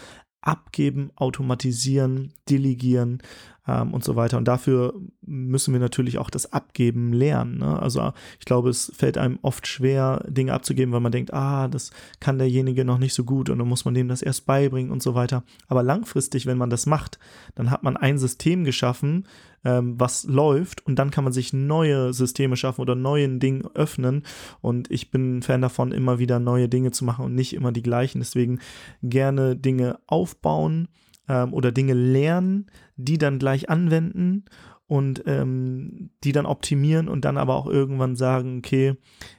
abgeben, 0.42 1.10
automatisieren, 1.16 2.34
delegieren 2.50 3.22
ähm, 3.68 3.94
und 3.94 4.04
so 4.04 4.16
weiter. 4.16 4.38
Und 4.38 4.48
dafür 4.48 4.94
müssen 5.22 5.74
wir 5.74 5.80
natürlich 5.80 6.18
auch 6.18 6.30
das 6.30 6.54
Abgeben 6.54 7.14
lernen. 7.14 7.60
Ne? 7.60 7.80
Also 7.80 8.12
ich 8.40 8.46
glaube, 8.46 8.70
es 8.70 8.92
fällt 8.96 9.18
einem 9.18 9.40
oft 9.42 9.68
schwer, 9.68 10.24
Dinge 10.28 10.54
abzugeben, 10.54 10.94
weil 10.94 11.00
man 11.00 11.12
denkt, 11.12 11.34
ah, 11.34 11.68
das 11.68 11.92
kann 12.20 12.38
derjenige 12.38 12.86
noch 12.86 12.98
nicht 13.00 13.14
so 13.14 13.24
gut 13.24 13.50
und 13.50 13.60
dann 13.60 13.68
muss 13.68 13.86
man 13.86 13.94
dem 13.94 14.08
das 14.08 14.22
erst 14.22 14.46
beibringen 14.46 14.92
und 14.92 15.02
so 15.02 15.16
weiter. 15.16 15.44
Aber 15.68 15.84
langfristig, 15.84 16.46
wenn 16.46 16.58
man 16.58 16.70
das 16.70 16.86
macht, 16.86 17.20
dann 17.56 17.72
hat 17.72 17.84
man 17.84 17.98
ein 17.98 18.18
System 18.18 18.64
geschaffen, 18.64 19.26
ähm, 19.64 20.00
was 20.00 20.26
läuft 20.26 20.86
und 20.86 20.98
dann 20.98 21.10
kann 21.10 21.24
man 21.24 21.34
sich 21.34 21.52
neue 21.52 22.14
Systeme 22.14 22.56
schaffen 22.56 22.82
oder 22.82 22.96
neuen 22.96 23.40
Dingen 23.40 23.66
öffnen. 23.74 24.24
Und 24.62 24.92
ich 24.92 25.12
bin 25.12 25.42
Fan 25.42 25.62
davon, 25.62 25.92
immer 25.92 26.20
wieder 26.20 26.40
neue 26.40 26.70
Dinge 26.70 26.92
zu 26.92 27.04
machen 27.04 27.26
und 27.26 27.36
nicht 27.36 27.54
immer 27.54 27.72
die 27.72 27.84
gleichen. 27.84 28.20
Deswegen 28.20 28.60
gerne 29.02 29.56
Dinge 29.56 30.00
aufbauen 30.06 30.88
ähm, 31.28 31.54
oder 31.54 31.72
Dinge 31.72 31.94
lernen, 31.94 32.68
die 32.96 33.18
dann 33.18 33.40
gleich 33.40 33.70
anwenden 33.70 34.46
und 34.88 35.24
ähm, 35.26 36.12
die 36.24 36.32
dann 36.32 36.46
optimieren 36.46 37.08
und 37.08 37.26
dann 37.26 37.38
aber 37.38 37.56
auch 37.56 37.68
irgendwann 37.68 38.16
sagen, 38.16 38.60
okay, 38.60 38.96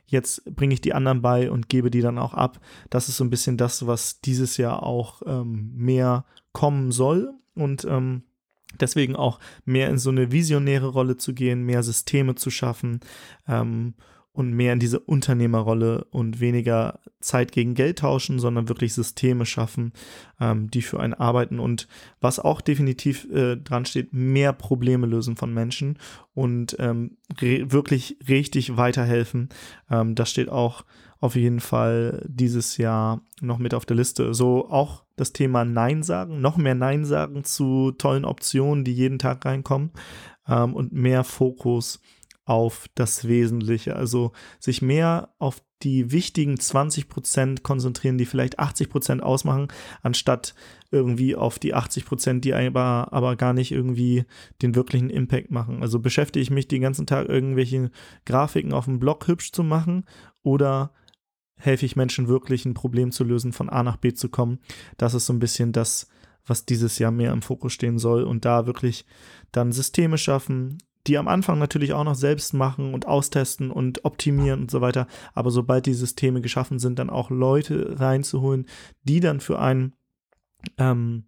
jetzt 0.06 0.44
bringe 0.56 0.74
ich 0.74 0.80
die 0.80 0.92
anderen 0.92 1.22
bei 1.22 1.50
und 1.50 1.68
gebe 1.68 1.90
die 1.90 2.00
dann 2.00 2.18
auch 2.18 2.34
ab. 2.34 2.60
Das 2.90 3.08
ist 3.08 3.16
so 3.16 3.24
ein 3.24 3.30
bisschen 3.30 3.56
das, 3.56 3.86
was 3.86 4.20
dieses 4.20 4.56
Jahr 4.56 4.82
auch 4.82 5.22
ähm, 5.24 5.72
mehr 5.74 6.24
kommen 6.52 6.90
soll 6.90 7.32
und 7.54 7.84
ähm, 7.84 8.22
deswegen 8.80 9.14
auch 9.14 9.38
mehr 9.64 9.88
in 9.88 9.98
so 9.98 10.10
eine 10.10 10.32
visionäre 10.32 10.88
Rolle 10.88 11.16
zu 11.16 11.32
gehen, 11.32 11.62
mehr 11.62 11.82
Systeme 11.82 12.34
zu 12.34 12.50
schaffen 12.50 13.00
ähm, 13.46 13.94
und 14.36 14.52
mehr 14.52 14.74
in 14.74 14.78
diese 14.78 15.00
Unternehmerrolle 15.00 16.04
und 16.10 16.40
weniger 16.40 17.00
Zeit 17.20 17.52
gegen 17.52 17.74
Geld 17.74 18.00
tauschen, 18.00 18.38
sondern 18.38 18.68
wirklich 18.68 18.92
Systeme 18.92 19.46
schaffen, 19.46 19.94
ähm, 20.38 20.70
die 20.70 20.82
für 20.82 21.00
einen 21.00 21.14
arbeiten 21.14 21.58
und 21.58 21.88
was 22.20 22.38
auch 22.38 22.60
definitiv 22.60 23.26
äh, 23.32 23.56
dran 23.56 23.86
steht, 23.86 24.12
mehr 24.12 24.52
Probleme 24.52 25.06
lösen 25.06 25.36
von 25.36 25.54
Menschen 25.54 25.98
und 26.34 26.76
ähm, 26.78 27.16
re 27.40 27.72
wirklich 27.72 28.18
richtig 28.28 28.76
weiterhelfen. 28.76 29.48
Ähm, 29.90 30.14
das 30.14 30.30
steht 30.30 30.50
auch 30.50 30.84
auf 31.18 31.34
jeden 31.34 31.60
Fall 31.60 32.22
dieses 32.28 32.76
Jahr 32.76 33.22
noch 33.40 33.56
mit 33.56 33.72
auf 33.72 33.86
der 33.86 33.96
Liste. 33.96 34.34
So 34.34 34.68
auch 34.68 35.02
das 35.16 35.32
Thema 35.32 35.64
Nein 35.64 36.02
sagen, 36.02 36.42
noch 36.42 36.58
mehr 36.58 36.74
Nein 36.74 37.06
sagen 37.06 37.42
zu 37.44 37.92
tollen 37.92 38.26
Optionen, 38.26 38.84
die 38.84 38.92
jeden 38.92 39.18
Tag 39.18 39.46
reinkommen 39.46 39.92
ähm, 40.46 40.74
und 40.74 40.92
mehr 40.92 41.24
Fokus 41.24 42.00
auf 42.46 42.88
das 42.94 43.26
Wesentliche. 43.28 43.96
Also 43.96 44.32
sich 44.58 44.80
mehr 44.80 45.34
auf 45.38 45.62
die 45.82 46.10
wichtigen 46.10 46.58
20 46.58 47.08
Prozent 47.08 47.62
konzentrieren, 47.62 48.16
die 48.16 48.24
vielleicht 48.24 48.58
80 48.58 48.88
Prozent 48.88 49.22
ausmachen, 49.22 49.68
anstatt 50.02 50.54
irgendwie 50.90 51.36
auf 51.36 51.58
die 51.58 51.74
80 51.74 52.06
Prozent, 52.06 52.44
die 52.44 52.54
aber, 52.54 53.12
aber 53.12 53.36
gar 53.36 53.52
nicht 53.52 53.72
irgendwie 53.72 54.24
den 54.62 54.74
wirklichen 54.74 55.10
Impact 55.10 55.50
machen. 55.50 55.82
Also 55.82 55.98
beschäftige 55.98 56.42
ich 56.42 56.50
mich 56.50 56.68
den 56.68 56.80
ganzen 56.80 57.06
Tag 57.06 57.28
irgendwelche 57.28 57.90
Grafiken 58.24 58.72
auf 58.72 58.86
dem 58.86 59.00
Blog 59.00 59.26
hübsch 59.28 59.52
zu 59.52 59.62
machen 59.62 60.04
oder 60.42 60.92
helfe 61.58 61.84
ich 61.84 61.96
Menschen 61.96 62.28
wirklich 62.28 62.64
ein 62.64 62.74
Problem 62.74 63.10
zu 63.10 63.24
lösen, 63.24 63.52
von 63.52 63.68
A 63.68 63.82
nach 63.82 63.96
B 63.96 64.14
zu 64.14 64.28
kommen. 64.28 64.60
Das 64.96 65.14
ist 65.14 65.26
so 65.26 65.32
ein 65.32 65.40
bisschen 65.40 65.72
das, 65.72 66.08
was 66.46 66.64
dieses 66.64 66.98
Jahr 66.98 67.10
mehr 67.10 67.32
im 67.32 67.42
Fokus 67.42 67.72
stehen 67.72 67.98
soll 67.98 68.22
und 68.22 68.44
da 68.44 68.66
wirklich 68.66 69.04
dann 69.52 69.72
Systeme 69.72 70.16
schaffen, 70.16 70.78
die 71.06 71.18
am 71.18 71.28
Anfang 71.28 71.58
natürlich 71.58 71.92
auch 71.92 72.04
noch 72.04 72.14
selbst 72.14 72.54
machen 72.54 72.94
und 72.94 73.06
austesten 73.06 73.70
und 73.70 74.04
optimieren 74.04 74.62
und 74.62 74.70
so 74.70 74.80
weiter. 74.80 75.06
Aber 75.34 75.50
sobald 75.50 75.86
die 75.86 75.94
Systeme 75.94 76.40
geschaffen 76.40 76.78
sind, 76.78 76.98
dann 76.98 77.10
auch 77.10 77.30
Leute 77.30 77.98
reinzuholen, 77.98 78.66
die 79.02 79.20
dann 79.20 79.40
für 79.40 79.58
einen 79.58 79.94
ähm, 80.78 81.24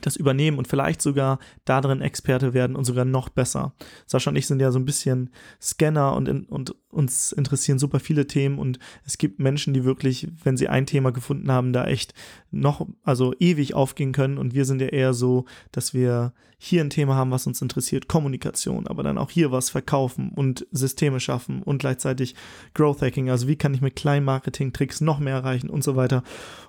das 0.00 0.16
übernehmen 0.16 0.58
und 0.58 0.68
vielleicht 0.68 1.00
sogar 1.00 1.38
darin 1.64 2.00
Experte 2.00 2.52
werden 2.54 2.76
und 2.76 2.84
sogar 2.84 3.04
noch 3.04 3.28
besser. 3.28 3.74
Sascha 4.06 4.30
und 4.30 4.36
ich 4.36 4.46
sind 4.46 4.60
ja 4.60 4.72
so 4.72 4.78
ein 4.78 4.84
bisschen 4.84 5.30
Scanner 5.60 6.14
und, 6.16 6.28
in, 6.28 6.44
und 6.44 6.74
uns 6.88 7.32
interessieren 7.32 7.78
super 7.78 8.00
viele 8.00 8.26
Themen 8.26 8.58
und 8.58 8.78
es 9.04 9.18
gibt 9.18 9.38
Menschen, 9.38 9.74
die 9.74 9.84
wirklich, 9.84 10.28
wenn 10.42 10.56
sie 10.56 10.68
ein 10.68 10.86
Thema 10.86 11.12
gefunden 11.12 11.50
haben, 11.50 11.72
da 11.72 11.86
echt 11.86 12.14
noch, 12.50 12.86
also 13.02 13.34
ewig 13.38 13.74
aufgehen 13.74 14.12
können. 14.12 14.38
Und 14.38 14.54
wir 14.54 14.64
sind 14.64 14.80
ja 14.80 14.88
eher 14.88 15.14
so, 15.14 15.44
dass 15.72 15.94
wir 15.94 16.32
hier 16.58 16.82
ein 16.82 16.90
Thema 16.90 17.14
haben, 17.14 17.30
was 17.30 17.46
uns 17.46 17.60
interessiert, 17.60 18.08
Kommunikation, 18.08 18.86
aber 18.86 19.02
dann 19.02 19.18
auch 19.18 19.30
hier 19.30 19.52
was 19.52 19.70
verkaufen 19.70 20.30
und 20.30 20.66
Systeme 20.70 21.20
schaffen 21.20 21.62
und 21.62 21.78
gleichzeitig 21.78 22.34
Growth 22.74 23.02
Hacking, 23.02 23.28
also 23.28 23.48
wie 23.48 23.56
kann 23.56 23.74
ich 23.74 23.80
mit 23.80 23.96
kleinen 23.96 24.24
Marketing-Tricks 24.24 25.00
noch 25.00 25.18
mehr 25.18 25.34
erreichen 25.34 25.68
und 25.68 25.84
so 25.84 25.96
weiter. 25.96 26.22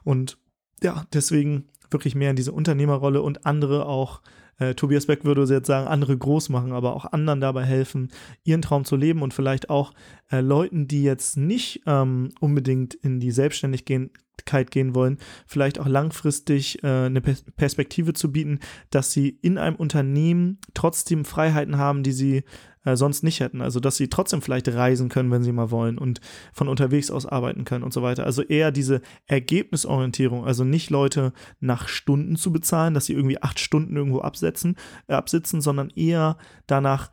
Und 0.04 0.38
ja, 0.84 1.06
deswegen 1.14 1.70
wirklich 1.96 2.14
mehr 2.14 2.30
in 2.30 2.36
diese 2.36 2.52
Unternehmerrolle 2.52 3.22
und 3.22 3.46
andere 3.46 3.86
auch, 3.86 4.22
äh, 4.60 4.76
Tobias 4.76 5.06
Beck 5.06 5.24
würde 5.24 5.44
jetzt 5.46 5.68
sagen, 5.68 5.88
andere 5.88 6.18
groß 6.18 6.50
machen, 6.50 6.74
aber 6.74 6.94
auch 6.94 7.06
anderen 7.06 7.40
dabei 7.40 7.64
helfen, 7.64 8.12
ihren 8.44 8.62
Traum 8.62 8.84
zu 8.84 8.98
leben 8.98 9.22
und 9.22 9.34
vielleicht 9.34 9.70
auch 9.70 9.94
äh, 10.30 10.42
Leuten, 10.42 10.88
die 10.88 11.04
jetzt 11.04 11.38
nicht 11.38 11.84
ähm, 11.86 12.32
unbedingt 12.42 12.94
in 12.96 13.20
die 13.22 13.32
Selbstständigkeit 13.32 14.72
gehen 14.72 14.94
wollen, 14.94 15.18
vielleicht 15.48 15.80
auch 15.80 15.88
langfristig 15.88 16.84
äh, 16.84 17.06
eine 17.06 17.22
Perspektive 17.22 18.14
zu 18.14 18.32
bieten, 18.32 18.60
dass 18.90 19.14
sie 19.14 19.30
in 19.42 19.58
einem 19.58 19.78
Unternehmen 19.78 20.60
trotzdem 20.74 21.24
Freiheiten 21.24 21.78
haben, 21.78 22.04
die 22.04 22.14
sie 22.14 22.44
äh, 22.86 22.96
sonst 22.96 23.24
nicht 23.24 23.40
hätten. 23.40 23.62
Also, 23.62 23.80
dass 23.80 23.98
sie 23.98 24.08
trotzdem 24.08 24.42
vielleicht 24.42 24.68
reisen 24.70 25.10
können, 25.10 25.32
wenn 25.32 25.44
sie 25.44 25.52
mal 25.52 25.72
wollen 25.72 25.98
und 25.98 26.22
von 26.54 26.68
unterwegs 26.68 27.12
aus 27.12 27.26
arbeiten 27.26 27.66
können 27.66 27.84
und 27.84 27.94
so 27.94 28.02
weiter. 28.02 28.26
Also 28.26 28.42
eher 28.44 28.72
diese 28.72 29.02
Ergebnisorientierung, 29.26 30.46
also 30.46 30.64
nicht 30.64 30.90
Leute 30.90 31.34
nach 31.60 31.88
Stunden 31.88 32.36
zu 32.36 32.52
bezahlen, 32.54 32.94
dass 32.94 33.08
sie 33.08 33.14
irgendwie 33.14 33.42
acht 33.42 33.60
Stunden 33.60 33.96
irgendwo 33.98 34.22
absetzen, 34.22 34.78
äh, 35.08 35.14
absitzen, 35.14 35.62
sondern 35.62 35.90
eher 35.90 36.38
danach 36.68 37.12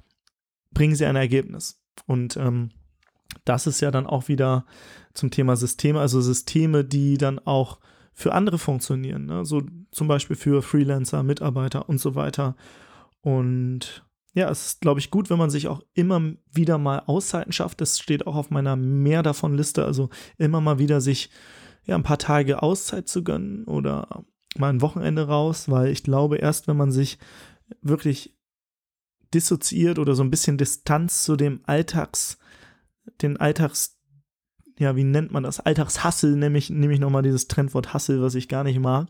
bringen 0.72 0.94
sie 0.94 1.06
ein 1.06 1.16
Ergebnis. 1.16 1.82
Und 2.06 2.36
ähm, 2.36 2.70
das 3.44 3.66
ist 3.66 3.80
ja 3.80 3.90
dann 3.90 4.06
auch 4.06 4.28
wieder 4.28 4.66
zum 5.14 5.30
Thema 5.30 5.56
Systeme, 5.56 6.00
also 6.00 6.20
Systeme, 6.20 6.84
die 6.84 7.18
dann 7.18 7.38
auch 7.38 7.80
für 8.14 8.32
andere 8.32 8.58
funktionieren, 8.58 9.26
ne? 9.26 9.44
so 9.44 9.62
zum 9.90 10.06
Beispiel 10.06 10.36
für 10.36 10.62
Freelancer, 10.62 11.22
Mitarbeiter 11.22 11.88
und 11.88 11.98
so 11.98 12.14
weiter. 12.14 12.56
Und 13.22 14.04
ja, 14.34 14.48
es 14.50 14.66
ist, 14.66 14.80
glaube 14.80 14.98
ich, 15.00 15.10
gut, 15.10 15.28
wenn 15.28 15.38
man 15.38 15.50
sich 15.50 15.68
auch 15.68 15.82
immer 15.92 16.22
wieder 16.50 16.78
mal 16.78 17.00
Auszeiten 17.06 17.52
schafft. 17.52 17.80
Das 17.80 17.98
steht 17.98 18.26
auch 18.26 18.34
auf 18.34 18.50
meiner 18.50 18.76
mehr 18.76 19.22
davon 19.22 19.56
Liste. 19.56 19.84
Also 19.84 20.08
immer 20.38 20.60
mal 20.60 20.78
wieder 20.78 21.00
sich 21.00 21.30
ja, 21.84 21.96
ein 21.96 22.02
paar 22.02 22.18
Tage 22.18 22.62
Auszeit 22.62 23.08
zu 23.08 23.24
gönnen 23.24 23.64
oder 23.64 24.24
mal 24.56 24.70
ein 24.70 24.80
Wochenende 24.80 25.26
raus, 25.26 25.68
weil 25.68 25.88
ich 25.88 26.02
glaube, 26.02 26.36
erst 26.36 26.66
wenn 26.68 26.76
man 26.76 26.92
sich 26.92 27.18
wirklich 27.82 28.38
dissoziiert 29.34 29.98
oder 29.98 30.14
so 30.14 30.22
ein 30.22 30.30
bisschen 30.30 30.58
Distanz 30.58 31.24
zu 31.24 31.36
dem 31.36 31.60
Alltags, 31.64 32.38
den 33.20 33.38
Alltags, 33.38 33.98
ja, 34.78 34.96
wie 34.96 35.04
nennt 35.04 35.32
man 35.32 35.42
das? 35.42 35.60
Alltagshassel, 35.60 36.36
nämlich, 36.36 36.70
nämlich 36.70 37.00
nochmal 37.00 37.22
dieses 37.22 37.48
Trendwort 37.48 37.92
Hassel, 37.92 38.22
was 38.22 38.34
ich 38.34 38.48
gar 38.48 38.64
nicht 38.64 38.78
mag, 38.78 39.08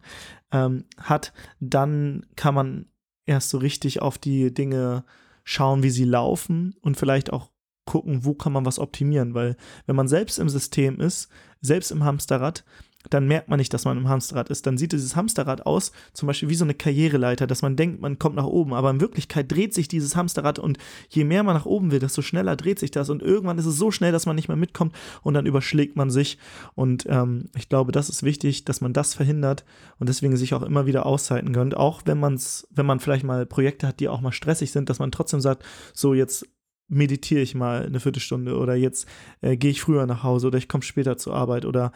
ähm, 0.51 0.85
hat, 0.99 1.33
dann 1.61 2.27
kann 2.37 2.55
man 2.55 2.92
erst 3.27 3.51
so 3.51 3.59
richtig 3.59 4.03
auf 4.03 4.19
die 4.19 4.53
Dinge 4.53 5.05
schauen, 5.45 5.83
wie 5.83 5.91
sie 5.91 6.05
laufen 6.05 6.75
und 6.81 6.97
vielleicht 6.97 7.33
auch 7.33 7.51
gucken, 7.85 8.25
wo 8.25 8.35
kann 8.35 8.53
man 8.53 8.65
was 8.65 8.79
optimieren, 8.79 9.35
weil 9.35 9.57
wenn 9.87 9.97
man 9.97 10.09
selbst 10.09 10.39
im 10.39 10.49
System 10.49 11.01
ist, 11.01 11.29
selbst 11.61 11.91
im 11.91 12.05
Hamsterrad, 12.05 12.65
dann 13.11 13.27
merkt 13.27 13.49
man 13.49 13.59
nicht, 13.59 13.73
dass 13.75 13.85
man 13.85 13.99
im 13.99 14.09
Hamsterrad 14.09 14.49
ist. 14.49 14.67
Dann 14.67 14.79
sieht 14.79 14.93
dieses 14.93 15.17
Hamsterrad 15.17 15.67
aus, 15.67 15.93
zum 16.13 16.27
Beispiel 16.27 16.49
wie 16.49 16.55
so 16.55 16.65
eine 16.65 16.75
Karriereleiter, 16.75 17.47
dass 17.47 17.63
man 17.63 17.77
denkt, 17.77 18.01
man 18.01 18.19
kommt 18.19 18.37
nach 18.37 18.47
oben, 18.47 18.75
aber 18.75 18.91
in 18.91 19.01
Wirklichkeit 19.01 19.51
dreht 19.51 19.75
sich 19.75 19.89
dieses 19.89 20.17
Hamsterrad 20.17 20.59
und 20.59 20.79
je 21.09 21.25
mehr 21.25 21.43
man 21.43 21.55
nach 21.55 21.67
oben 21.67 21.91
will, 21.91 21.99
desto 21.99 22.23
schneller 22.23 22.57
dreht 22.57 22.79
sich 22.79 22.91
das 22.91 23.11
und 23.11 23.23
irgendwann 23.23 23.59
ist 23.59 23.67
es 23.67 23.77
so 23.77 23.91
schnell, 23.91 24.13
dass 24.13 24.27
man 24.27 24.37
nicht 24.37 24.49
mehr 24.49 24.57
mitkommt 24.57 24.95
und 25.23 25.35
dann 25.35 25.47
überschlägt 25.47 25.97
man 25.97 26.11
sich. 26.11 26.39
Und 26.75 27.07
ähm, 27.09 27.47
ich 27.57 27.69
glaube, 27.69 27.93
das 27.93 28.09
ist 28.09 28.23
wichtig, 28.23 28.65
dass 28.65 28.81
man 28.81 28.93
das 28.93 29.15
verhindert 29.15 29.65
und 29.99 30.09
deswegen 30.09 30.37
sich 30.37 30.55
auch 30.55 30.63
immer 30.63 30.87
wieder 30.87 31.07
Auszeiten 31.07 31.53
gönnt, 31.53 31.77
auch 31.77 32.03
wenn 32.05 32.19
man 32.19 32.35
es, 32.35 32.67
wenn 32.71 32.87
man 32.87 33.01
vielleicht 33.01 33.25
mal 33.25 33.47
Projekte 33.47 33.87
hat, 33.87 34.01
die 34.01 34.09
auch 34.09 34.21
mal 34.21 34.33
stressig 34.33 34.73
sind, 34.73 34.89
dass 34.89 34.99
man 34.99 35.13
trotzdem 35.13 35.41
sagt, 35.41 35.65
so 35.93 36.15
jetzt 36.15 36.47
meditiere 36.89 37.41
ich 37.41 37.55
mal 37.55 37.87
eine 37.87 38.01
Viertelstunde 38.01 38.57
oder 38.57 38.75
jetzt 38.75 39.07
äh, 39.41 39.57
gehe 39.57 39.71
ich 39.71 39.81
früher 39.81 40.07
nach 40.07 40.23
Hause 40.23 40.49
oder 40.49 40.59
ich 40.59 40.69
komme 40.69 40.83
später 40.83 41.17
zur 41.17 41.35
Arbeit 41.35 41.65
oder 41.65 41.93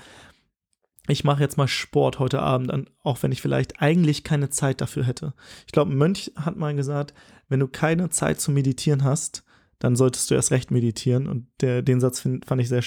ich 1.09 1.25
mache 1.25 1.43
jetzt 1.43 1.57
mal 1.57 1.69
Sport 1.69 2.19
heute 2.19 2.41
Abend, 2.41 2.91
auch 3.03 3.23
wenn 3.23 3.33
ich 3.33 3.43
vielleicht 3.43 3.81
eigentlich 3.81 4.25
keine 4.25 4.51
Zeit 4.51 4.81
dafür 4.81 5.05
hätte. 5.05 5.35
Ich 5.67 5.73
glaube, 5.73 5.93
Mönch 5.93 6.33
hat 6.37 6.57
mal 6.57 6.75
gesagt, 6.75 7.15
wenn 7.49 7.61
du 7.61 7.69
keine 7.69 8.11
Zeit 8.11 8.41
zum 8.41 8.55
Meditieren 8.55 9.05
hast, 9.05 9.45
dann 9.79 9.97
solltest 9.97 10.31
du 10.31 10.35
erst 10.35 10.51
recht 10.51 10.71
meditieren. 10.71 11.27
Und 11.27 11.49
der, 11.61 11.83
den 11.83 12.01
Satz 12.01 12.21
find, 12.21 12.45
fand 12.45 12.61
ich 12.61 12.69
sehr 12.69 12.83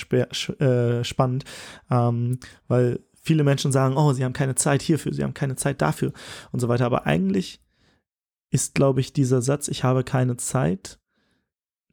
äh, 0.59 1.03
spannend, 1.03 1.45
ähm, 1.89 2.39
weil 2.67 2.99
viele 3.21 3.43
Menschen 3.43 3.71
sagen, 3.71 3.95
oh, 3.95 4.13
sie 4.13 4.23
haben 4.23 4.33
keine 4.33 4.55
Zeit 4.55 4.81
hierfür, 4.81 5.13
sie 5.13 5.23
haben 5.23 5.33
keine 5.33 5.55
Zeit 5.55 5.81
dafür 5.81 6.13
und 6.51 6.59
so 6.59 6.67
weiter. 6.67 6.85
Aber 6.85 7.05
eigentlich 7.05 7.61
ist, 8.49 8.75
glaube 8.75 9.01
ich, 9.01 9.13
dieser 9.13 9.41
Satz, 9.41 9.67
ich 9.67 9.83
habe 9.83 10.03
keine 10.03 10.37
Zeit, 10.37 10.99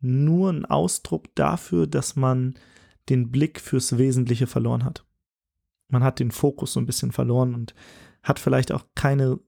nur 0.00 0.52
ein 0.52 0.64
Ausdruck 0.64 1.34
dafür, 1.34 1.86
dass 1.86 2.16
man 2.16 2.54
den 3.08 3.30
Blick 3.30 3.60
fürs 3.60 3.98
Wesentliche 3.98 4.46
verloren 4.46 4.84
hat. 4.84 5.05
Man 5.88 6.02
hat 6.02 6.18
den 6.18 6.30
Fokus 6.30 6.72
so 6.72 6.80
ein 6.80 6.86
bisschen 6.86 7.12
verloren 7.12 7.54
und 7.54 7.74
hat 8.22 8.38
vielleicht 8.38 8.72
auch 8.72 8.84
keine 8.94 9.38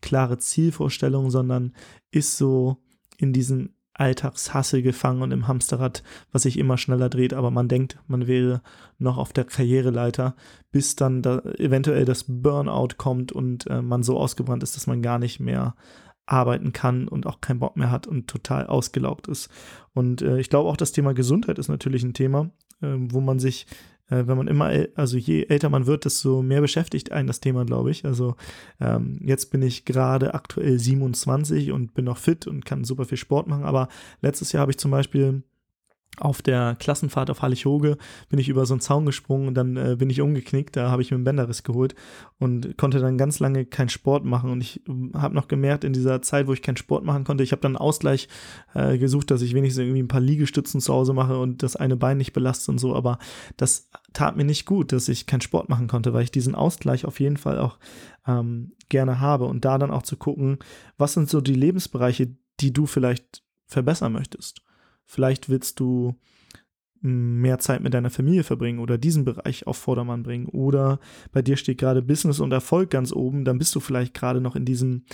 klare 0.00 0.38
Zielvorstellung, 0.38 1.30
sondern 1.30 1.74
ist 2.10 2.36
so 2.36 2.76
in 3.16 3.32
diesen 3.32 3.74
Alltagshassel 3.98 4.82
gefangen 4.82 5.22
und 5.22 5.32
im 5.32 5.48
Hamsterrad, 5.48 6.04
was 6.30 6.42
sich 6.42 6.56
immer 6.56 6.78
schneller 6.78 7.08
dreht, 7.08 7.34
aber 7.34 7.50
man 7.50 7.68
denkt, 7.68 7.98
man 8.06 8.28
wäre 8.28 8.62
noch 8.98 9.18
auf 9.18 9.32
der 9.32 9.44
Karriereleiter, 9.44 10.36
bis 10.70 10.94
dann 10.94 11.20
da 11.20 11.40
eventuell 11.58 12.04
das 12.04 12.24
Burnout 12.28 12.94
kommt 12.96 13.32
und 13.32 13.66
äh, 13.66 13.82
man 13.82 14.04
so 14.04 14.16
ausgebrannt 14.16 14.62
ist, 14.62 14.76
dass 14.76 14.86
man 14.86 15.02
gar 15.02 15.18
nicht 15.18 15.40
mehr 15.40 15.74
arbeiten 16.26 16.72
kann 16.72 17.08
und 17.08 17.26
auch 17.26 17.40
keinen 17.40 17.58
Bock 17.58 17.76
mehr 17.76 17.90
hat 17.90 18.06
und 18.06 18.28
total 18.28 18.66
ausgelaugt 18.66 19.26
ist. 19.26 19.48
Und 19.94 20.22
äh, 20.22 20.38
ich 20.38 20.50
glaube 20.50 20.68
auch 20.68 20.76
das 20.76 20.92
Thema 20.92 21.14
Gesundheit 21.14 21.58
ist 21.58 21.68
natürlich 21.68 22.04
ein 22.04 22.14
Thema, 22.14 22.50
äh, 22.80 22.94
wo 22.96 23.20
man 23.20 23.38
sich 23.38 23.66
wenn 24.08 24.36
man 24.36 24.48
immer, 24.48 24.70
also 24.94 25.16
je 25.16 25.44
älter 25.44 25.68
man 25.68 25.86
wird, 25.86 26.04
desto 26.04 26.42
mehr 26.42 26.60
beschäftigt 26.60 27.12
einen 27.12 27.26
das 27.26 27.40
Thema, 27.40 27.64
glaube 27.64 27.90
ich. 27.90 28.04
Also 28.04 28.36
ähm, 28.80 29.18
jetzt 29.22 29.50
bin 29.50 29.62
ich 29.62 29.84
gerade 29.84 30.34
aktuell 30.34 30.78
27 30.78 31.72
und 31.72 31.94
bin 31.94 32.06
noch 32.06 32.18
fit 32.18 32.46
und 32.46 32.64
kann 32.64 32.84
super 32.84 33.04
viel 33.04 33.18
Sport 33.18 33.48
machen, 33.48 33.64
aber 33.64 33.88
letztes 34.22 34.52
Jahr 34.52 34.62
habe 34.62 34.72
ich 34.72 34.78
zum 34.78 34.90
Beispiel 34.90 35.42
auf 36.20 36.42
der 36.42 36.76
Klassenfahrt 36.78 37.30
auf 37.30 37.42
Hallig-Hoge 37.42 37.96
bin 38.28 38.38
ich 38.38 38.48
über 38.48 38.66
so 38.66 38.74
einen 38.74 38.80
Zaun 38.80 39.06
gesprungen 39.06 39.48
und 39.48 39.54
dann 39.54 39.76
äh, 39.76 39.96
bin 39.96 40.10
ich 40.10 40.20
umgeknickt. 40.20 40.76
Da 40.76 40.90
habe 40.90 41.02
ich 41.02 41.10
mir 41.10 41.16
einen 41.16 41.24
Bänderriss 41.24 41.62
geholt 41.62 41.94
und 42.38 42.76
konnte 42.76 42.98
dann 42.98 43.18
ganz 43.18 43.38
lange 43.38 43.64
keinen 43.64 43.88
Sport 43.88 44.24
machen. 44.24 44.50
Und 44.50 44.60
ich 44.60 44.82
ähm, 44.88 45.12
habe 45.14 45.34
noch 45.34 45.48
gemerkt, 45.48 45.84
in 45.84 45.92
dieser 45.92 46.20
Zeit, 46.22 46.46
wo 46.46 46.52
ich 46.52 46.62
keinen 46.62 46.76
Sport 46.76 47.04
machen 47.04 47.24
konnte, 47.24 47.44
ich 47.44 47.52
habe 47.52 47.62
dann 47.62 47.76
Ausgleich 47.76 48.28
äh, 48.74 48.98
gesucht, 48.98 49.30
dass 49.30 49.42
ich 49.42 49.54
wenigstens 49.54 49.82
irgendwie 49.82 50.02
ein 50.02 50.08
paar 50.08 50.20
Liegestützen 50.20 50.80
zu 50.80 50.92
Hause 50.92 51.12
mache 51.12 51.38
und 51.38 51.62
das 51.62 51.76
eine 51.76 51.96
Bein 51.96 52.18
nicht 52.18 52.32
belaste 52.32 52.70
und 52.70 52.78
so. 52.78 52.94
Aber 52.94 53.18
das 53.56 53.88
tat 54.12 54.36
mir 54.36 54.44
nicht 54.44 54.66
gut, 54.66 54.92
dass 54.92 55.08
ich 55.08 55.26
keinen 55.26 55.40
Sport 55.40 55.68
machen 55.68 55.88
konnte, 55.88 56.12
weil 56.12 56.24
ich 56.24 56.30
diesen 56.30 56.54
Ausgleich 56.54 57.04
auf 57.04 57.20
jeden 57.20 57.36
Fall 57.36 57.58
auch 57.58 57.78
ähm, 58.26 58.72
gerne 58.88 59.20
habe. 59.20 59.44
Und 59.44 59.64
da 59.64 59.78
dann 59.78 59.90
auch 59.90 60.02
zu 60.02 60.16
gucken, 60.16 60.58
was 60.96 61.12
sind 61.12 61.28
so 61.28 61.40
die 61.40 61.54
Lebensbereiche, 61.54 62.34
die 62.60 62.72
du 62.72 62.86
vielleicht 62.86 63.42
verbessern 63.66 64.12
möchtest 64.12 64.62
Vielleicht 65.08 65.48
willst 65.48 65.80
du 65.80 66.14
mehr 67.00 67.58
Zeit 67.58 67.80
mit 67.80 67.94
deiner 67.94 68.10
Familie 68.10 68.44
verbringen 68.44 68.78
oder 68.78 68.98
diesen 68.98 69.24
Bereich 69.24 69.66
auf 69.66 69.78
Vordermann 69.78 70.22
bringen. 70.22 70.46
Oder 70.46 71.00
bei 71.32 71.40
dir 71.40 71.56
steht 71.56 71.78
gerade 71.78 72.02
Business 72.02 72.40
und 72.40 72.52
Erfolg 72.52 72.90
ganz 72.90 73.10
oben, 73.12 73.46
dann 73.46 73.56
bist 73.56 73.74
du 73.74 73.80
vielleicht 73.80 74.12
gerade 74.12 74.42
noch 74.42 74.54
in 74.54 74.66
diesem 74.66 75.04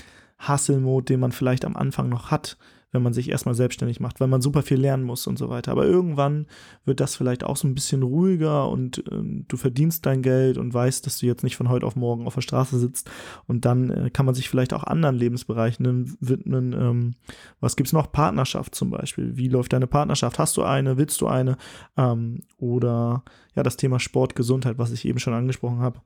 Hustle-Mode, 0.48 1.04
den 1.04 1.20
man 1.20 1.30
vielleicht 1.30 1.64
am 1.64 1.76
Anfang 1.76 2.08
noch 2.08 2.32
hat, 2.32 2.58
wenn 2.94 3.02
man 3.02 3.12
sich 3.12 3.28
erstmal 3.28 3.56
selbstständig 3.56 3.98
macht, 3.98 4.20
weil 4.20 4.28
man 4.28 4.40
super 4.40 4.62
viel 4.62 4.80
lernen 4.80 5.02
muss 5.02 5.26
und 5.26 5.36
so 5.36 5.50
weiter. 5.50 5.72
Aber 5.72 5.84
irgendwann 5.84 6.46
wird 6.84 7.00
das 7.00 7.16
vielleicht 7.16 7.42
auch 7.42 7.56
so 7.56 7.66
ein 7.66 7.74
bisschen 7.74 8.04
ruhiger 8.04 8.68
und 8.68 8.98
äh, 9.10 9.44
du 9.48 9.56
verdienst 9.56 10.06
dein 10.06 10.22
Geld 10.22 10.56
und 10.58 10.72
weißt, 10.72 11.04
dass 11.04 11.18
du 11.18 11.26
jetzt 11.26 11.42
nicht 11.42 11.56
von 11.56 11.68
heute 11.68 11.86
auf 11.86 11.96
morgen 11.96 12.26
auf 12.26 12.34
der 12.34 12.40
Straße 12.40 12.78
sitzt 12.78 13.10
und 13.48 13.64
dann 13.64 13.90
äh, 13.90 14.10
kann 14.10 14.24
man 14.24 14.36
sich 14.36 14.48
vielleicht 14.48 14.72
auch 14.72 14.84
anderen 14.84 15.16
Lebensbereichen 15.16 16.16
widmen. 16.20 16.72
Ähm, 16.72 17.14
was 17.60 17.74
es 17.76 17.92
noch? 17.92 18.12
Partnerschaft 18.12 18.76
zum 18.76 18.90
Beispiel. 18.90 19.36
Wie 19.36 19.48
läuft 19.48 19.72
deine 19.72 19.88
Partnerschaft? 19.88 20.38
Hast 20.38 20.56
du 20.56 20.62
eine? 20.62 20.96
Willst 20.96 21.20
du 21.20 21.26
eine? 21.26 21.56
Ähm, 21.96 22.42
oder 22.58 23.24
ja, 23.56 23.64
das 23.64 23.76
Thema 23.76 23.98
Sport, 23.98 24.36
Gesundheit, 24.36 24.78
was 24.78 24.92
ich 24.92 25.04
eben 25.04 25.18
schon 25.18 25.34
angesprochen 25.34 25.80
habe. 25.80 26.00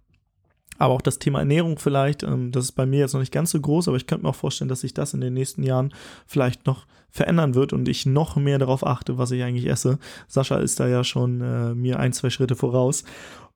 Aber 0.79 0.95
auch 0.95 1.03
das 1.03 1.19
Thema 1.19 1.41
Ernährung 1.41 1.79
vielleicht, 1.79 2.23
ähm, 2.23 2.53
das 2.53 2.65
ist 2.65 2.73
bei 2.73 2.87
mir 2.87 3.01
jetzt 3.01 3.13
noch 3.13 3.21
nicht 3.21 3.33
ganz 3.33 3.51
so 3.51 3.61
groß, 3.61 3.89
aber 3.89 3.97
ich 3.97 4.07
könnte 4.07 4.25
mir 4.25 4.31
auch 4.31 4.37
vorstellen, 4.37 4.69
dass 4.69 4.81
sich 4.81 4.95
das 4.95 5.13
in 5.13 5.21
den 5.21 5.35
nächsten 5.35 5.63
Jahren 5.63 5.93
vielleicht 6.27 6.67
noch 6.67 6.87
verändern 7.11 7.55
wird 7.55 7.73
und 7.73 7.89
ich 7.89 8.07
noch 8.07 8.37
mehr 8.37 8.59
darauf 8.59 8.87
achte, 8.87 9.19
was 9.19 9.31
ich 9.31 9.43
eigentlich 9.43 9.67
esse. 9.67 9.99
Sascha 10.29 10.59
ist 10.59 10.79
da 10.79 10.87
ja 10.87 11.05
schon 11.05 11.41
äh, 11.41 11.75
mir 11.75 11.99
ein, 11.99 12.13
zwei 12.13 12.31
Schritte 12.31 12.55
voraus. 12.55 13.05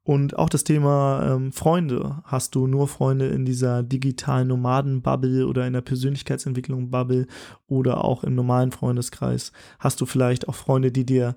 Und 0.05 0.37
auch 0.37 0.49
das 0.49 0.65
Thema 0.65 1.35
ähm, 1.35 1.53
Freunde. 1.53 2.23
Hast 2.25 2.57
du 2.57 2.67
nur 2.67 2.89
Freunde 2.89 3.29
in 3.29 3.45
dieser 3.45 3.85
digitalen 3.85 4.49
Nomaden-Bubble 4.49 5.47
oder 5.47 5.65
in 5.65 5.75
der 5.75 5.81
Persönlichkeitsentwicklung-Bubble 5.81 7.29
oder 7.69 8.05
auch 8.05 8.25
im 8.25 8.35
normalen 8.35 8.73
Freundeskreis? 8.73 9.53
Hast 9.79 10.01
du 10.01 10.07
vielleicht 10.07 10.49
auch 10.49 10.57
Freunde, 10.57 10.91
die 10.91 11.07
dir 11.07 11.37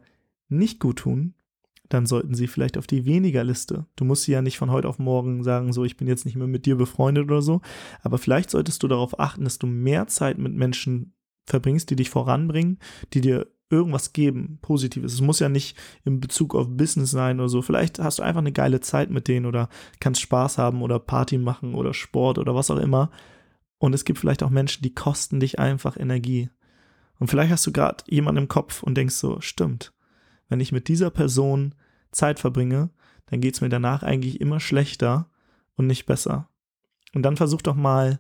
nicht 0.50 0.80
gut 0.80 0.98
tun, 0.98 1.36
dann 1.90 2.06
sollten 2.06 2.34
sie 2.34 2.48
vielleicht 2.48 2.78
auf 2.78 2.88
die 2.88 3.06
weniger 3.06 3.44
Liste. 3.44 3.86
Du 3.96 4.06
musst 4.06 4.24
sie 4.24 4.32
ja 4.32 4.42
nicht 4.42 4.58
von 4.58 4.72
heute 4.72 4.88
auf 4.88 5.00
morgen 5.00 5.44
sagen, 5.44 5.74
so, 5.74 5.84
ich 5.84 5.98
bin 5.98 6.08
jetzt 6.08 6.26
nicht 6.26 6.36
mehr 6.36 6.48
mit 6.48 6.66
dir 6.66 6.76
befreundet 6.76 7.26
oder 7.26 7.42
so. 7.42 7.62
Aber 8.02 8.18
vielleicht 8.18 8.50
solltest 8.50 8.82
du 8.84 8.88
darauf 8.88 9.20
achten, 9.20 9.44
dass 9.44 9.60
du 9.60 9.68
mehr 9.68 10.08
Zeit 10.08 10.38
mit 10.38 10.54
Menschen 10.54 11.14
verbringst, 11.46 11.90
die 11.90 11.96
dich 11.96 12.10
voranbringen, 12.10 12.80
die 13.14 13.22
dir 13.22 13.48
irgendwas 13.70 14.14
geben, 14.14 14.60
Positives. 14.62 15.14
Es 15.14 15.22
muss 15.22 15.40
ja 15.40 15.50
nicht 15.50 15.78
in 16.04 16.20
Bezug 16.20 16.56
auf 16.56 16.68
Business 16.70 17.12
sein 17.12 17.40
oder 17.40 17.50
so. 17.50 17.62
Vielleicht 17.62 18.00
hast 18.00 18.20
du 18.20 18.24
einfach 18.24 18.42
eine 18.42 18.52
geile 18.52 18.80
Zeit 18.80 19.10
mit 19.10 19.28
denen 19.28 19.46
oder 19.46 19.70
kannst 20.00 20.22
Spaß 20.22 20.58
haben 20.58 20.82
oder 20.82 21.00
Party 21.00 21.38
machen 21.38 21.74
oder 21.74 21.94
Sport 21.94 22.38
oder 22.38 22.56
was 22.56 22.70
auch 22.70 22.78
immer. 22.78 23.12
Und 23.78 23.94
es 23.94 24.06
gibt 24.06 24.20
vielleicht 24.20 24.44
auch 24.44 24.50
Menschen, 24.50 24.84
die 24.84 24.94
kosten 24.94 25.40
dich 25.40 25.60
einfach 25.60 25.98
Energie. 25.98 26.50
Und 27.20 27.28
vielleicht 27.28 27.52
hast 27.52 27.66
du 27.66 27.72
gerade 27.72 28.04
jemanden 28.08 28.44
im 28.44 28.48
Kopf 28.48 28.84
und 28.84 28.96
denkst 28.96 29.16
so, 29.16 29.40
stimmt, 29.42 29.94
wenn 30.50 30.60
ich 30.60 30.72
mit 30.72 30.88
dieser 30.88 31.10
Person 31.10 31.76
Zeit 32.12 32.40
verbringe, 32.40 32.90
dann 33.28 33.42
geht 33.42 33.56
es 33.56 33.62
mir 33.62 33.70
danach 33.70 34.04
eigentlich 34.04 34.40
immer 34.42 34.60
schlechter 34.60 35.30
und 35.76 35.88
nicht 35.88 36.06
besser. 36.06 36.50
Und 37.14 37.24
dann 37.24 37.38
versuch 37.38 37.62
doch 37.62 37.76
mal, 37.76 38.20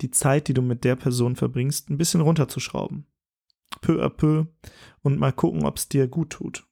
die 0.00 0.10
Zeit, 0.10 0.48
die 0.48 0.54
du 0.54 0.62
mit 0.62 0.84
der 0.84 0.96
Person 0.96 1.36
verbringst, 1.36 1.90
ein 1.90 1.98
bisschen 1.98 2.20
runterzuschrauben. 2.20 3.06
Peu 3.80 4.02
à 4.04 4.08
peu 4.08 4.46
und 5.02 5.18
mal 5.18 5.32
gucken, 5.32 5.64
ob 5.64 5.76
es 5.76 5.88
dir 5.88 6.08
gut 6.08 6.30
tut. 6.30 6.66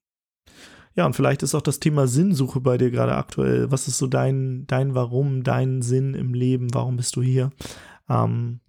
Ja, 0.94 1.04
und 1.04 1.14
vielleicht 1.14 1.42
ist 1.42 1.54
auch 1.54 1.62
das 1.62 1.78
Thema 1.78 2.06
Sinnsuche 2.06 2.60
bei 2.60 2.78
dir 2.78 2.90
gerade 2.90 3.16
aktuell. 3.16 3.70
Was 3.70 3.86
ist 3.86 3.98
so 3.98 4.06
dein, 4.06 4.66
dein 4.66 4.94
Warum, 4.94 5.42
dein 5.42 5.82
Sinn 5.82 6.14
im 6.14 6.32
Leben? 6.32 6.72
Warum 6.72 6.96
bist 6.96 7.16
du 7.16 7.22
hier? 7.22 7.50
Ähm, 8.08 8.60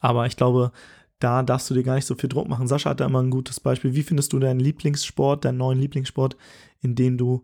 aber 0.00 0.26
ich 0.26 0.36
glaube, 0.36 0.72
da 1.18 1.42
darfst 1.42 1.68
du 1.70 1.74
dir 1.74 1.82
gar 1.82 1.94
nicht 1.94 2.06
so 2.06 2.14
viel 2.14 2.28
Druck 2.28 2.48
machen. 2.48 2.68
Sascha 2.68 2.90
hat 2.90 3.00
da 3.00 3.06
immer 3.06 3.22
ein 3.22 3.30
gutes 3.30 3.60
Beispiel. 3.60 3.94
Wie 3.94 4.02
findest 4.02 4.32
du 4.32 4.38
deinen 4.38 4.60
Lieblingssport, 4.60 5.44
deinen 5.44 5.58
neuen 5.58 5.78
Lieblingssport, 5.78 6.36
in 6.80 6.94
dem 6.94 7.18
du 7.18 7.42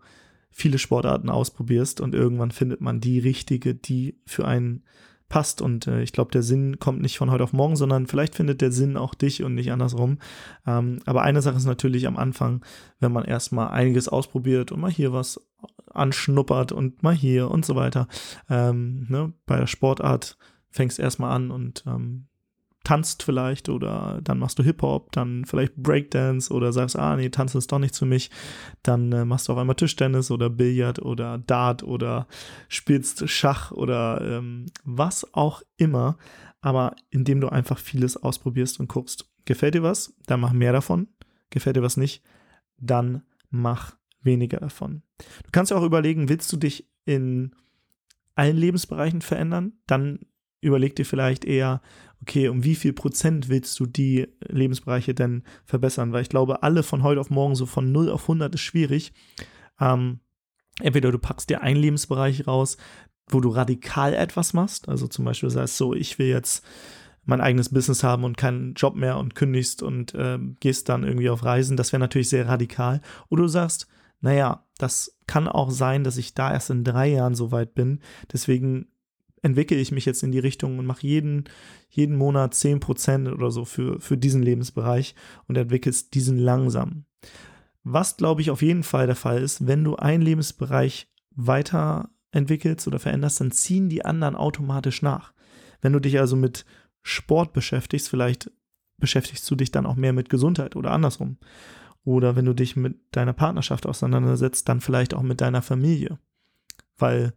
viele 0.50 0.78
Sportarten 0.78 1.30
ausprobierst 1.30 2.00
und 2.00 2.14
irgendwann 2.14 2.52
findet 2.52 2.80
man 2.80 3.00
die 3.00 3.18
richtige, 3.18 3.74
die 3.74 4.20
für 4.24 4.46
einen 4.46 4.84
passt. 5.28 5.60
Und 5.60 5.88
äh, 5.88 6.02
ich 6.02 6.12
glaube, 6.12 6.30
der 6.30 6.44
Sinn 6.44 6.78
kommt 6.78 7.02
nicht 7.02 7.18
von 7.18 7.30
heute 7.30 7.42
auf 7.42 7.52
morgen, 7.52 7.74
sondern 7.74 8.06
vielleicht 8.06 8.36
findet 8.36 8.60
der 8.60 8.70
Sinn 8.70 8.96
auch 8.96 9.14
dich 9.14 9.42
und 9.42 9.54
nicht 9.54 9.72
andersrum. 9.72 10.18
Ähm, 10.64 11.00
aber 11.06 11.22
eine 11.22 11.42
Sache 11.42 11.56
ist 11.56 11.66
natürlich 11.66 12.06
am 12.06 12.16
Anfang, 12.16 12.64
wenn 13.00 13.10
man 13.10 13.24
erstmal 13.24 13.68
einiges 13.68 14.08
ausprobiert 14.08 14.70
und 14.70 14.80
mal 14.80 14.92
hier 14.92 15.12
was 15.12 15.40
anschnuppert 15.86 16.70
und 16.70 17.02
mal 17.02 17.14
hier 17.14 17.50
und 17.50 17.64
so 17.64 17.74
weiter. 17.74 18.06
Ähm, 18.48 19.06
ne? 19.08 19.32
Bei 19.46 19.58
der 19.58 19.66
Sportart 19.66 20.36
fängst 20.70 21.00
erstmal 21.00 21.32
an 21.32 21.50
und 21.50 21.84
ähm, 21.86 22.26
tanzt 22.84 23.22
vielleicht 23.22 23.68
oder 23.68 24.20
dann 24.22 24.38
machst 24.38 24.58
du 24.58 24.62
Hip-Hop, 24.62 25.10
dann 25.12 25.44
vielleicht 25.46 25.74
Breakdance 25.76 26.52
oder 26.52 26.72
sagst, 26.72 26.96
ah 26.96 27.16
nee, 27.16 27.30
tanzen 27.30 27.58
ist 27.58 27.72
doch 27.72 27.78
nichts 27.78 27.98
für 27.98 28.06
mich, 28.06 28.30
dann 28.82 29.10
äh, 29.12 29.24
machst 29.24 29.48
du 29.48 29.52
auf 29.52 29.58
einmal 29.58 29.74
Tischtennis 29.74 30.30
oder 30.30 30.50
Billard 30.50 31.00
oder 31.00 31.38
Dart 31.38 31.82
oder 31.82 32.28
spielst 32.68 33.28
Schach 33.28 33.72
oder 33.72 34.20
ähm, 34.20 34.66
was 34.84 35.32
auch 35.34 35.62
immer, 35.78 36.18
aber 36.60 36.94
indem 37.10 37.40
du 37.40 37.48
einfach 37.48 37.78
vieles 37.78 38.16
ausprobierst 38.16 38.78
und 38.78 38.88
guckst, 38.88 39.30
gefällt 39.46 39.74
dir 39.74 39.82
was, 39.82 40.14
dann 40.26 40.40
mach 40.40 40.52
mehr 40.52 40.72
davon, 40.72 41.08
gefällt 41.50 41.76
dir 41.76 41.82
was 41.82 41.96
nicht, 41.96 42.22
dann 42.78 43.22
mach 43.50 43.96
weniger 44.22 44.58
davon. 44.58 45.02
Du 45.18 45.50
kannst 45.52 45.70
ja 45.70 45.78
auch 45.78 45.84
überlegen, 45.84 46.28
willst 46.28 46.52
du 46.52 46.56
dich 46.56 46.88
in 47.06 47.54
allen 48.34 48.56
Lebensbereichen 48.56 49.22
verändern, 49.22 49.72
dann 49.86 50.20
überleg 50.64 50.96
dir 50.96 51.06
vielleicht 51.06 51.44
eher, 51.44 51.80
okay, 52.22 52.48
um 52.48 52.64
wie 52.64 52.74
viel 52.74 52.92
Prozent 52.92 53.48
willst 53.48 53.78
du 53.78 53.86
die 53.86 54.28
Lebensbereiche 54.40 55.14
denn 55.14 55.42
verbessern? 55.64 56.12
Weil 56.12 56.22
ich 56.22 56.28
glaube, 56.28 56.62
alle 56.62 56.82
von 56.82 57.02
heute 57.02 57.20
auf 57.20 57.30
morgen 57.30 57.54
so 57.54 57.66
von 57.66 57.92
0 57.92 58.10
auf 58.10 58.22
100 58.22 58.54
ist 58.54 58.62
schwierig. 58.62 59.12
Ähm, 59.80 60.20
entweder 60.80 61.12
du 61.12 61.18
packst 61.18 61.50
dir 61.50 61.62
einen 61.62 61.80
Lebensbereich 61.80 62.46
raus, 62.46 62.76
wo 63.28 63.40
du 63.40 63.50
radikal 63.50 64.14
etwas 64.14 64.52
machst, 64.52 64.88
also 64.88 65.06
zum 65.06 65.24
Beispiel 65.24 65.48
sagst 65.50 65.76
so, 65.76 65.94
ich 65.94 66.18
will 66.18 66.26
jetzt 66.26 66.64
mein 67.24 67.40
eigenes 67.40 67.70
Business 67.70 68.02
haben 68.02 68.24
und 68.24 68.36
keinen 68.36 68.74
Job 68.74 68.96
mehr 68.96 69.16
und 69.16 69.34
kündigst 69.34 69.82
und 69.82 70.14
äh, 70.14 70.38
gehst 70.60 70.88
dann 70.88 71.04
irgendwie 71.04 71.30
auf 71.30 71.42
Reisen, 71.42 71.76
das 71.76 71.92
wäre 71.92 72.00
natürlich 72.00 72.28
sehr 72.28 72.46
radikal. 72.46 73.00
Oder 73.30 73.42
du 73.42 73.48
sagst, 73.48 73.86
naja, 74.20 74.66
das 74.78 75.18
kann 75.26 75.48
auch 75.48 75.70
sein, 75.70 76.04
dass 76.04 76.16
ich 76.16 76.34
da 76.34 76.52
erst 76.52 76.70
in 76.70 76.84
drei 76.84 77.08
Jahren 77.08 77.34
so 77.34 77.50
weit 77.50 77.74
bin. 77.74 78.00
Deswegen 78.32 78.88
entwickle 79.44 79.76
ich 79.76 79.92
mich 79.92 80.06
jetzt 80.06 80.22
in 80.22 80.32
die 80.32 80.38
Richtung 80.38 80.78
und 80.78 80.86
mache 80.86 81.06
jeden, 81.06 81.44
jeden 81.90 82.16
Monat 82.16 82.54
10% 82.54 83.30
oder 83.30 83.50
so 83.50 83.66
für, 83.66 84.00
für 84.00 84.16
diesen 84.16 84.42
Lebensbereich 84.42 85.14
und 85.46 85.58
entwickelst 85.58 86.14
diesen 86.14 86.38
langsam. 86.38 87.04
Was, 87.82 88.16
glaube 88.16 88.40
ich, 88.40 88.50
auf 88.50 88.62
jeden 88.62 88.82
Fall 88.82 89.06
der 89.06 89.16
Fall 89.16 89.42
ist, 89.42 89.66
wenn 89.66 89.84
du 89.84 89.96
einen 89.96 90.22
Lebensbereich 90.22 91.12
weiter 91.30 92.08
entwickelst 92.32 92.88
oder 92.88 92.98
veränderst, 92.98 93.40
dann 93.40 93.50
ziehen 93.50 93.90
die 93.90 94.04
anderen 94.04 94.34
automatisch 94.34 95.02
nach. 95.02 95.34
Wenn 95.82 95.92
du 95.92 96.00
dich 96.00 96.18
also 96.18 96.36
mit 96.36 96.64
Sport 97.02 97.52
beschäftigst, 97.52 98.08
vielleicht 98.08 98.50
beschäftigst 98.96 99.48
du 99.50 99.56
dich 99.56 99.70
dann 99.70 99.84
auch 99.84 99.96
mehr 99.96 100.14
mit 100.14 100.30
Gesundheit 100.30 100.74
oder 100.74 100.90
andersrum. 100.90 101.36
Oder 102.02 102.34
wenn 102.34 102.46
du 102.46 102.54
dich 102.54 102.76
mit 102.76 102.96
deiner 103.10 103.34
Partnerschaft 103.34 103.86
auseinandersetzt, 103.86 104.70
dann 104.70 104.80
vielleicht 104.80 105.12
auch 105.12 105.22
mit 105.22 105.42
deiner 105.42 105.60
Familie. 105.60 106.18
Weil 106.96 107.34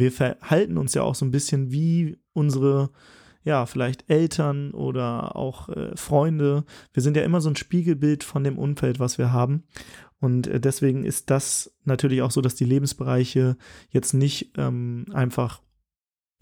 wir 0.00 0.10
verhalten 0.10 0.78
uns 0.78 0.94
ja 0.94 1.02
auch 1.02 1.14
so 1.14 1.24
ein 1.24 1.30
bisschen 1.30 1.70
wie 1.70 2.18
unsere, 2.32 2.90
ja, 3.44 3.66
vielleicht 3.66 4.10
Eltern 4.10 4.72
oder 4.72 5.36
auch 5.36 5.68
äh, 5.68 5.96
Freunde. 5.96 6.64
Wir 6.92 7.02
sind 7.02 7.16
ja 7.16 7.22
immer 7.22 7.40
so 7.40 7.48
ein 7.48 7.56
Spiegelbild 7.56 8.24
von 8.24 8.42
dem 8.42 8.58
Umfeld, 8.58 8.98
was 8.98 9.18
wir 9.18 9.32
haben. 9.32 9.64
Und 10.18 10.48
äh, 10.48 10.60
deswegen 10.60 11.04
ist 11.04 11.30
das 11.30 11.72
natürlich 11.84 12.22
auch 12.22 12.30
so, 12.30 12.40
dass 12.40 12.54
die 12.54 12.64
Lebensbereiche 12.64 13.56
jetzt 13.90 14.12
nicht 14.14 14.52
ähm, 14.56 15.06
einfach 15.12 15.60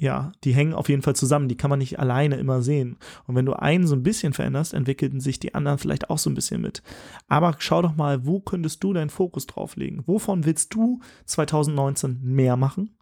ja, 0.00 0.30
die 0.44 0.54
hängen 0.54 0.74
auf 0.74 0.88
jeden 0.88 1.02
Fall 1.02 1.16
zusammen, 1.16 1.48
die 1.48 1.56
kann 1.56 1.70
man 1.70 1.80
nicht 1.80 1.98
alleine 1.98 2.36
immer 2.36 2.62
sehen. 2.62 2.98
Und 3.26 3.34
wenn 3.34 3.46
du 3.46 3.54
einen 3.54 3.86
so 3.86 3.96
ein 3.96 4.04
bisschen 4.04 4.32
veränderst, 4.32 4.72
entwickeln 4.72 5.20
sich 5.20 5.40
die 5.40 5.56
anderen 5.56 5.78
vielleicht 5.78 6.08
auch 6.08 6.18
so 6.18 6.30
ein 6.30 6.34
bisschen 6.34 6.60
mit. 6.60 6.82
Aber 7.26 7.56
schau 7.58 7.82
doch 7.82 7.96
mal, 7.96 8.24
wo 8.24 8.38
könntest 8.38 8.84
du 8.84 8.92
deinen 8.92 9.10
Fokus 9.10 9.48
drauf 9.48 9.74
legen? 9.74 10.04
Wovon 10.06 10.44
willst 10.44 10.72
du 10.72 11.00
2019 11.24 12.20
mehr 12.22 12.56
machen 12.56 12.96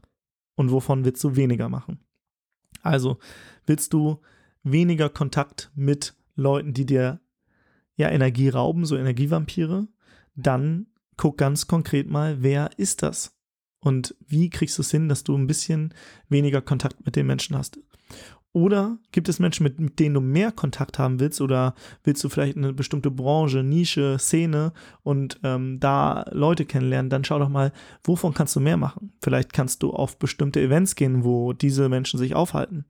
und 0.57 0.73
wovon 0.73 1.05
willst 1.05 1.23
du 1.23 1.37
weniger 1.37 1.69
machen? 1.69 2.01
Also, 2.83 3.19
willst 3.67 3.93
du 3.93 4.21
weniger 4.63 5.09
Kontakt 5.09 5.71
mit 5.75 6.15
Leuten, 6.35 6.73
die 6.73 6.87
dir 6.87 7.21
ja 7.97 8.11
Energie 8.11 8.49
rauben, 8.49 8.85
so 8.85 8.97
Energievampire? 8.97 9.87
Dann 10.35 10.87
guck 11.17 11.39
ganz 11.39 11.67
konkret 11.67 12.11
mal, 12.11 12.43
wer 12.43 12.71
ist 12.79 13.03
das? 13.03 13.37
Und 13.81 14.17
wie 14.27 14.51
kriegst 14.51 14.79
du 14.79 14.83
es 14.83 14.91
hin, 14.91 15.09
dass 15.09 15.25
du 15.25 15.37
ein 15.37 15.47
bisschen 15.47 15.95
weniger 16.29 16.61
Kontakt 16.61 17.05
mit 17.05 17.17
den 17.17 17.27
Menschen 17.27 17.57
hast? 17.57 17.79
Oder 18.57 18.97
gibt 19.13 19.29
es 19.29 19.39
Menschen, 19.39 19.65
mit, 19.65 19.79
mit, 19.79 19.99
denen 19.99 20.15
du 20.15 20.23
mehr 20.23 20.51
Kontakt 20.51 20.99
haben 20.99 21.21
willst? 21.21 21.43
Oder 21.43 21.75
willst 22.05 22.25
du 22.25 22.31
vielleicht 22.31 22.57
eine 22.57 22.73
bestimmte 22.73 23.11
Branche, 23.11 23.63
Nische, 23.63 24.17
Szene 24.19 24.73
und 25.03 25.39
ähm, 25.43 25.79
da 25.79 26.25
Leute 26.31 26.65
kennenlernen? 26.65 27.11
Dann 27.11 27.23
schau 27.23 27.39
doch 27.39 27.51
mal, 27.51 27.71
wovon 28.03 28.33
kannst 28.33 28.57
du 28.57 28.61
mehr 28.61 28.79
machen? 28.79 29.13
Vielleicht 29.23 29.53
kannst 29.53 29.83
du 29.83 29.93
auf 29.93 30.19
bestimmte 30.19 30.63
Events 30.63 30.95
gehen, 30.95 31.23
wo 31.23 31.53
diese 31.53 31.91
Menschen 31.91 32.19
sich 32.19 32.35
aufhalten 32.35 32.87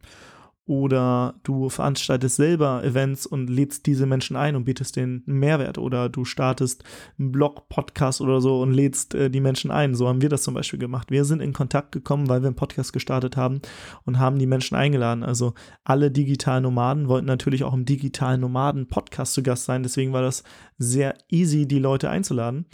oder 0.66 1.36
du 1.44 1.68
veranstaltest 1.68 2.36
selber 2.36 2.82
Events 2.82 3.24
und 3.24 3.48
lädst 3.48 3.86
diese 3.86 4.04
Menschen 4.04 4.34
ein 4.34 4.56
und 4.56 4.64
bietest 4.64 4.96
denen 4.96 5.22
Mehrwert 5.24 5.78
oder 5.78 6.08
du 6.08 6.24
startest 6.24 6.82
einen 7.18 7.30
Blog, 7.30 7.68
Podcast 7.68 8.20
oder 8.20 8.40
so 8.40 8.60
und 8.60 8.72
lädst 8.72 9.14
äh, 9.14 9.30
die 9.30 9.40
Menschen 9.40 9.70
ein. 9.70 9.94
So 9.94 10.08
haben 10.08 10.22
wir 10.22 10.28
das 10.28 10.42
zum 10.42 10.54
Beispiel 10.54 10.80
gemacht. 10.80 11.12
Wir 11.12 11.24
sind 11.24 11.40
in 11.40 11.52
Kontakt 11.52 11.92
gekommen, 11.92 12.28
weil 12.28 12.42
wir 12.42 12.48
einen 12.48 12.56
Podcast 12.56 12.92
gestartet 12.92 13.36
haben 13.36 13.60
und 14.04 14.18
haben 14.18 14.40
die 14.40 14.46
Menschen 14.46 14.76
eingeladen. 14.76 15.22
Also 15.22 15.54
alle 15.84 16.10
digitalen 16.10 16.64
Nomaden 16.64 17.06
wollten 17.06 17.26
natürlich 17.26 17.62
auch 17.62 17.74
im 17.74 17.84
digitalen 17.84 18.40
Nomaden 18.40 18.88
Podcast 18.88 19.34
zu 19.34 19.44
Gast 19.44 19.66
sein. 19.66 19.84
Deswegen 19.84 20.12
war 20.12 20.22
das 20.22 20.42
sehr 20.78 21.14
easy, 21.30 21.68
die 21.68 21.78
Leute 21.78 22.10
einzuladen 22.10 22.66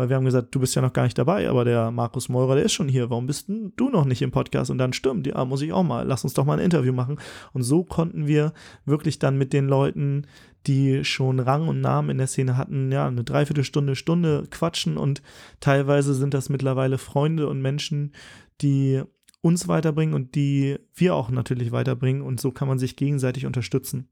weil 0.00 0.08
wir 0.08 0.16
haben 0.16 0.24
gesagt, 0.24 0.54
du 0.54 0.60
bist 0.60 0.74
ja 0.74 0.80
noch 0.80 0.94
gar 0.94 1.02
nicht 1.02 1.18
dabei, 1.18 1.46
aber 1.50 1.62
der 1.66 1.90
Markus 1.90 2.30
Meurer, 2.30 2.54
der 2.54 2.64
ist 2.64 2.72
schon 2.72 2.88
hier, 2.88 3.10
warum 3.10 3.26
bist 3.26 3.48
du 3.48 3.90
noch 3.90 4.06
nicht 4.06 4.22
im 4.22 4.30
Podcast? 4.30 4.70
Und 4.70 4.78
dann 4.78 4.94
stimmt, 4.94 5.26
ja, 5.26 5.44
muss 5.44 5.60
ich 5.60 5.74
auch 5.74 5.82
mal, 5.82 6.06
lass 6.06 6.24
uns 6.24 6.32
doch 6.32 6.46
mal 6.46 6.54
ein 6.58 6.64
Interview 6.64 6.94
machen. 6.94 7.18
Und 7.52 7.64
so 7.64 7.84
konnten 7.84 8.26
wir 8.26 8.54
wirklich 8.86 9.18
dann 9.18 9.36
mit 9.36 9.52
den 9.52 9.68
Leuten, 9.68 10.26
die 10.66 11.04
schon 11.04 11.38
Rang 11.38 11.68
und 11.68 11.82
Namen 11.82 12.08
in 12.08 12.16
der 12.16 12.28
Szene 12.28 12.56
hatten, 12.56 12.90
ja, 12.90 13.06
eine 13.06 13.24
Dreiviertelstunde, 13.24 13.94
Stunde 13.94 14.46
quatschen 14.50 14.96
und 14.96 15.20
teilweise 15.60 16.14
sind 16.14 16.32
das 16.32 16.48
mittlerweile 16.48 16.96
Freunde 16.96 17.46
und 17.46 17.60
Menschen, 17.60 18.14
die 18.62 19.02
uns 19.42 19.68
weiterbringen 19.68 20.14
und 20.14 20.34
die 20.34 20.78
wir 20.94 21.14
auch 21.14 21.28
natürlich 21.28 21.72
weiterbringen 21.72 22.22
und 22.22 22.40
so 22.40 22.52
kann 22.52 22.68
man 22.68 22.78
sich 22.78 22.96
gegenseitig 22.96 23.44
unterstützen. 23.44 24.08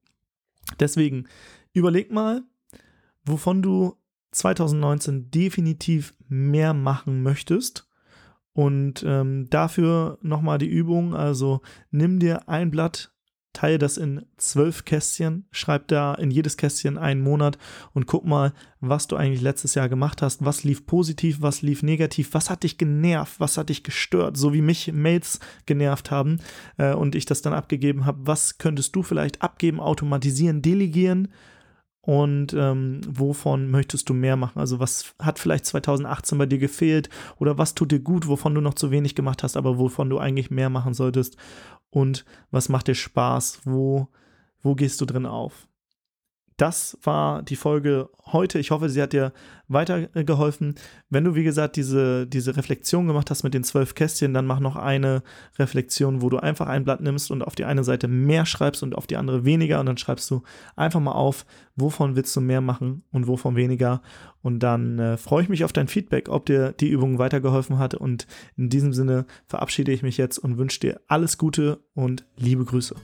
Deswegen 0.81 1.25
überleg 1.73 2.13
mal, 2.13 2.43
wovon 3.25 3.63
du 3.63 3.98
2019 4.31 5.31
definitiv 5.31 6.15
mehr 6.29 6.75
machen 6.75 7.23
möchtest. 7.23 7.89
Und 8.53 9.05
ähm, 9.07 9.49
dafür 9.51 10.19
nochmal 10.21 10.59
die 10.59 10.67
Übung, 10.67 11.15
also 11.15 11.61
nimm 11.91 12.19
dir 12.19 12.49
ein 12.49 12.71
Blatt, 12.71 13.13
teile 13.53 13.79
das 13.79 13.97
in 13.97 14.25
zwölf 14.37 14.85
Kästchen, 14.85 15.47
schreib 15.51 15.89
da 15.89 16.15
in 16.15 16.31
jedes 16.31 16.57
Kästchen 16.57 16.99
einen 16.99 17.21
Monat 17.21 17.59
und 17.93 18.07
guck 18.07 18.25
mal, 18.25 18.53
was 18.81 19.07
du 19.07 19.17
eigentlich 19.17 19.41
letztes 19.41 19.75
Jahr 19.75 19.89
gemacht 19.89 20.23
hast, 20.23 20.45
was 20.45 20.65
lief 20.65 20.87
positiv, 20.87 21.39
was 21.41 21.63
lief 21.63 21.83
negativ, 21.83 22.35
was 22.35 22.51
hat 22.51 22.63
dich 22.63 22.79
genervt, 22.79 23.41
was 23.41 23.57
hat 23.57 23.69
dich 23.69 23.83
gestört, 23.83 24.37
so 24.37 24.53
wie 24.53 24.63
mich 24.63 24.93
Mails 24.93 25.41
genervt 25.67 26.11
haben 26.11 26.39
äh, 26.77 26.95
und 26.95 27.15
ich 27.15 27.27
das 27.27 27.43
dann 27.43 27.53
abgegeben 27.53 28.07
habe, 28.07 28.27
was 28.27 28.59
könntest 28.59 28.95
du 28.95 29.03
vielleicht 29.03 29.43
abgeben, 29.43 29.81
automatisieren, 29.81 30.63
delegieren 30.63 31.29
und 32.01 32.55
ähm, 32.55 33.01
wovon 33.07 33.71
möchtest 33.71 34.09
du 34.09 34.15
mehr 34.15 34.37
machen? 34.37 34.59
Also 34.59 34.81
was 34.81 35.15
hat 35.21 35.39
vielleicht 35.39 35.67
2018 35.67 36.39
bei 36.39 36.47
dir 36.47 36.59
gefehlt 36.59 37.11
oder 37.39 37.59
was 37.59 37.75
tut 37.75 37.93
dir 37.93 38.01
gut, 38.01 38.29
wovon 38.29 38.55
du 38.55 38.61
noch 38.61 38.75
zu 38.75 38.91
wenig 38.91 39.15
gemacht 39.15 39.43
hast, 39.43 39.57
aber 39.57 39.79
wovon 39.79 40.09
du 40.09 40.19
eigentlich 40.19 40.51
mehr 40.51 40.71
machen 40.71 40.95
solltest? 40.95 41.37
Und 41.91 42.25
was 42.51 42.69
macht 42.69 42.89
dir 42.89 42.95
Spaß? 42.95 43.61
Wo, 43.65 44.09
wo 44.63 44.75
gehst 44.75 45.01
du 45.01 45.05
drin 45.05 45.27
auf? 45.27 45.68
Das 46.59 46.99
war 47.03 47.43
die 47.43 47.57
Folge 47.57 48.11
heute. 48.27 48.59
Ich 48.59 48.73
hoffe, 48.73 48.89
sie 48.91 49.01
hat 49.01 49.13
dir 49.13 49.33
weitergeholfen. 49.69 50.75
Wenn 51.09 51.23
du, 51.23 51.37
wie 51.37 51.45
gesagt, 51.45 51.77
diese, 51.77 52.27
diese 52.27 52.57
Reflexion 52.57 53.07
gemacht 53.07 53.31
hast 53.31 53.45
mit 53.45 53.55
den 53.55 53.63
zwölf 53.63 53.95
Kästchen, 53.95 54.35
dann 54.35 54.45
mach 54.45 54.59
noch 54.59 54.75
eine 54.75 55.23
Reflexion, 55.57 56.21
wo 56.21 56.29
du 56.29 56.39
einfach 56.39 56.67
ein 56.67 56.85
Blatt 56.85 57.01
nimmst 57.01 57.31
und 57.31 57.43
auf 57.43 57.55
die 57.55 57.65
eine 57.65 57.85
Seite 57.85 58.09
mehr 58.09 58.45
schreibst 58.45 58.83
und 58.83 58.97
auf 58.97 59.07
die 59.07 59.17
andere 59.17 59.45
weniger. 59.45 59.79
Und 59.79 59.87
dann 59.87 59.99
schreibst 59.99 60.29
du 60.33 60.43
einfach 60.75 60.99
mal 60.99 61.13
auf, 61.13 61.47
wovon 61.77 62.17
willst 62.17 62.35
du 62.35 62.41
mehr 62.41 62.61
machen 62.61 63.05
und 63.13 63.29
wovon 63.29 63.55
weniger. 63.55 64.03
Und 64.43 64.59
dann 64.59 64.99
äh, 64.99 65.17
freue 65.17 65.45
ich 65.45 65.49
mich 65.49 65.65
auf 65.65 65.73
dein 65.73 65.87
Feedback, 65.87 66.29
ob 66.29 66.47
dir 66.47 66.73
die 66.73 66.89
Übung 66.89 67.21
weitergeholfen 67.21 67.79
hat. 67.79 67.95
Und 67.95 68.27
in 68.57 68.69
diesem 68.69 68.93
Sinne 68.93 69.27
verabschiede 69.47 69.93
ich 69.93 70.03
mich 70.03 70.17
jetzt 70.17 70.39
und 70.39 70.59
wünsche 70.59 70.81
dir 70.81 71.01
alles 71.07 71.39
Gute 71.39 71.79
und 71.95 72.25
liebe 72.37 72.65
Grüße. 72.65 72.97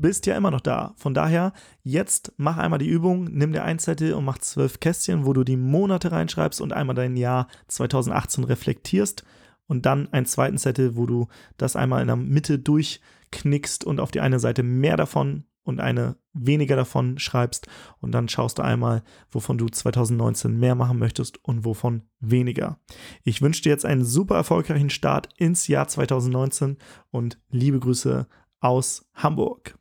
Bist 0.00 0.26
ja 0.26 0.36
immer 0.36 0.50
noch 0.50 0.60
da. 0.60 0.94
Von 0.96 1.14
daher, 1.14 1.52
jetzt 1.82 2.32
mach 2.36 2.56
einmal 2.56 2.78
die 2.78 2.88
Übung, 2.88 3.24
nimm 3.24 3.52
dir 3.52 3.64
ein 3.64 3.78
Zettel 3.78 4.14
und 4.14 4.24
mach 4.24 4.38
zwölf 4.38 4.80
Kästchen, 4.80 5.26
wo 5.26 5.32
du 5.32 5.44
die 5.44 5.56
Monate 5.56 6.12
reinschreibst 6.12 6.60
und 6.60 6.72
einmal 6.72 6.96
dein 6.96 7.16
Jahr 7.16 7.48
2018 7.68 8.44
reflektierst 8.44 9.24
und 9.66 9.86
dann 9.86 10.12
einen 10.12 10.26
zweiten 10.26 10.58
Zettel, 10.58 10.96
wo 10.96 11.06
du 11.06 11.28
das 11.56 11.76
einmal 11.76 12.00
in 12.00 12.08
der 12.08 12.16
Mitte 12.16 12.58
durchknickst 12.58 13.84
und 13.84 14.00
auf 14.00 14.10
die 14.10 14.20
eine 14.20 14.40
Seite 14.40 14.62
mehr 14.62 14.96
davon 14.96 15.44
und 15.62 15.80
eine 15.80 16.16
weniger 16.32 16.76
davon 16.76 17.18
schreibst 17.18 17.66
und 18.00 18.12
dann 18.12 18.28
schaust 18.28 18.58
du 18.58 18.62
einmal, 18.62 19.02
wovon 19.30 19.58
du 19.58 19.68
2019 19.68 20.58
mehr 20.58 20.74
machen 20.74 20.98
möchtest 20.98 21.44
und 21.44 21.64
wovon 21.64 22.02
weniger. 22.20 22.78
Ich 23.22 23.42
wünsche 23.42 23.62
dir 23.62 23.70
jetzt 23.70 23.84
einen 23.84 24.04
super 24.04 24.36
erfolgreichen 24.36 24.90
Start 24.90 25.28
ins 25.36 25.68
Jahr 25.68 25.88
2019 25.88 26.78
und 27.10 27.38
liebe 27.50 27.78
Grüße 27.78 28.26
aus 28.60 29.06
Hamburg. 29.14 29.79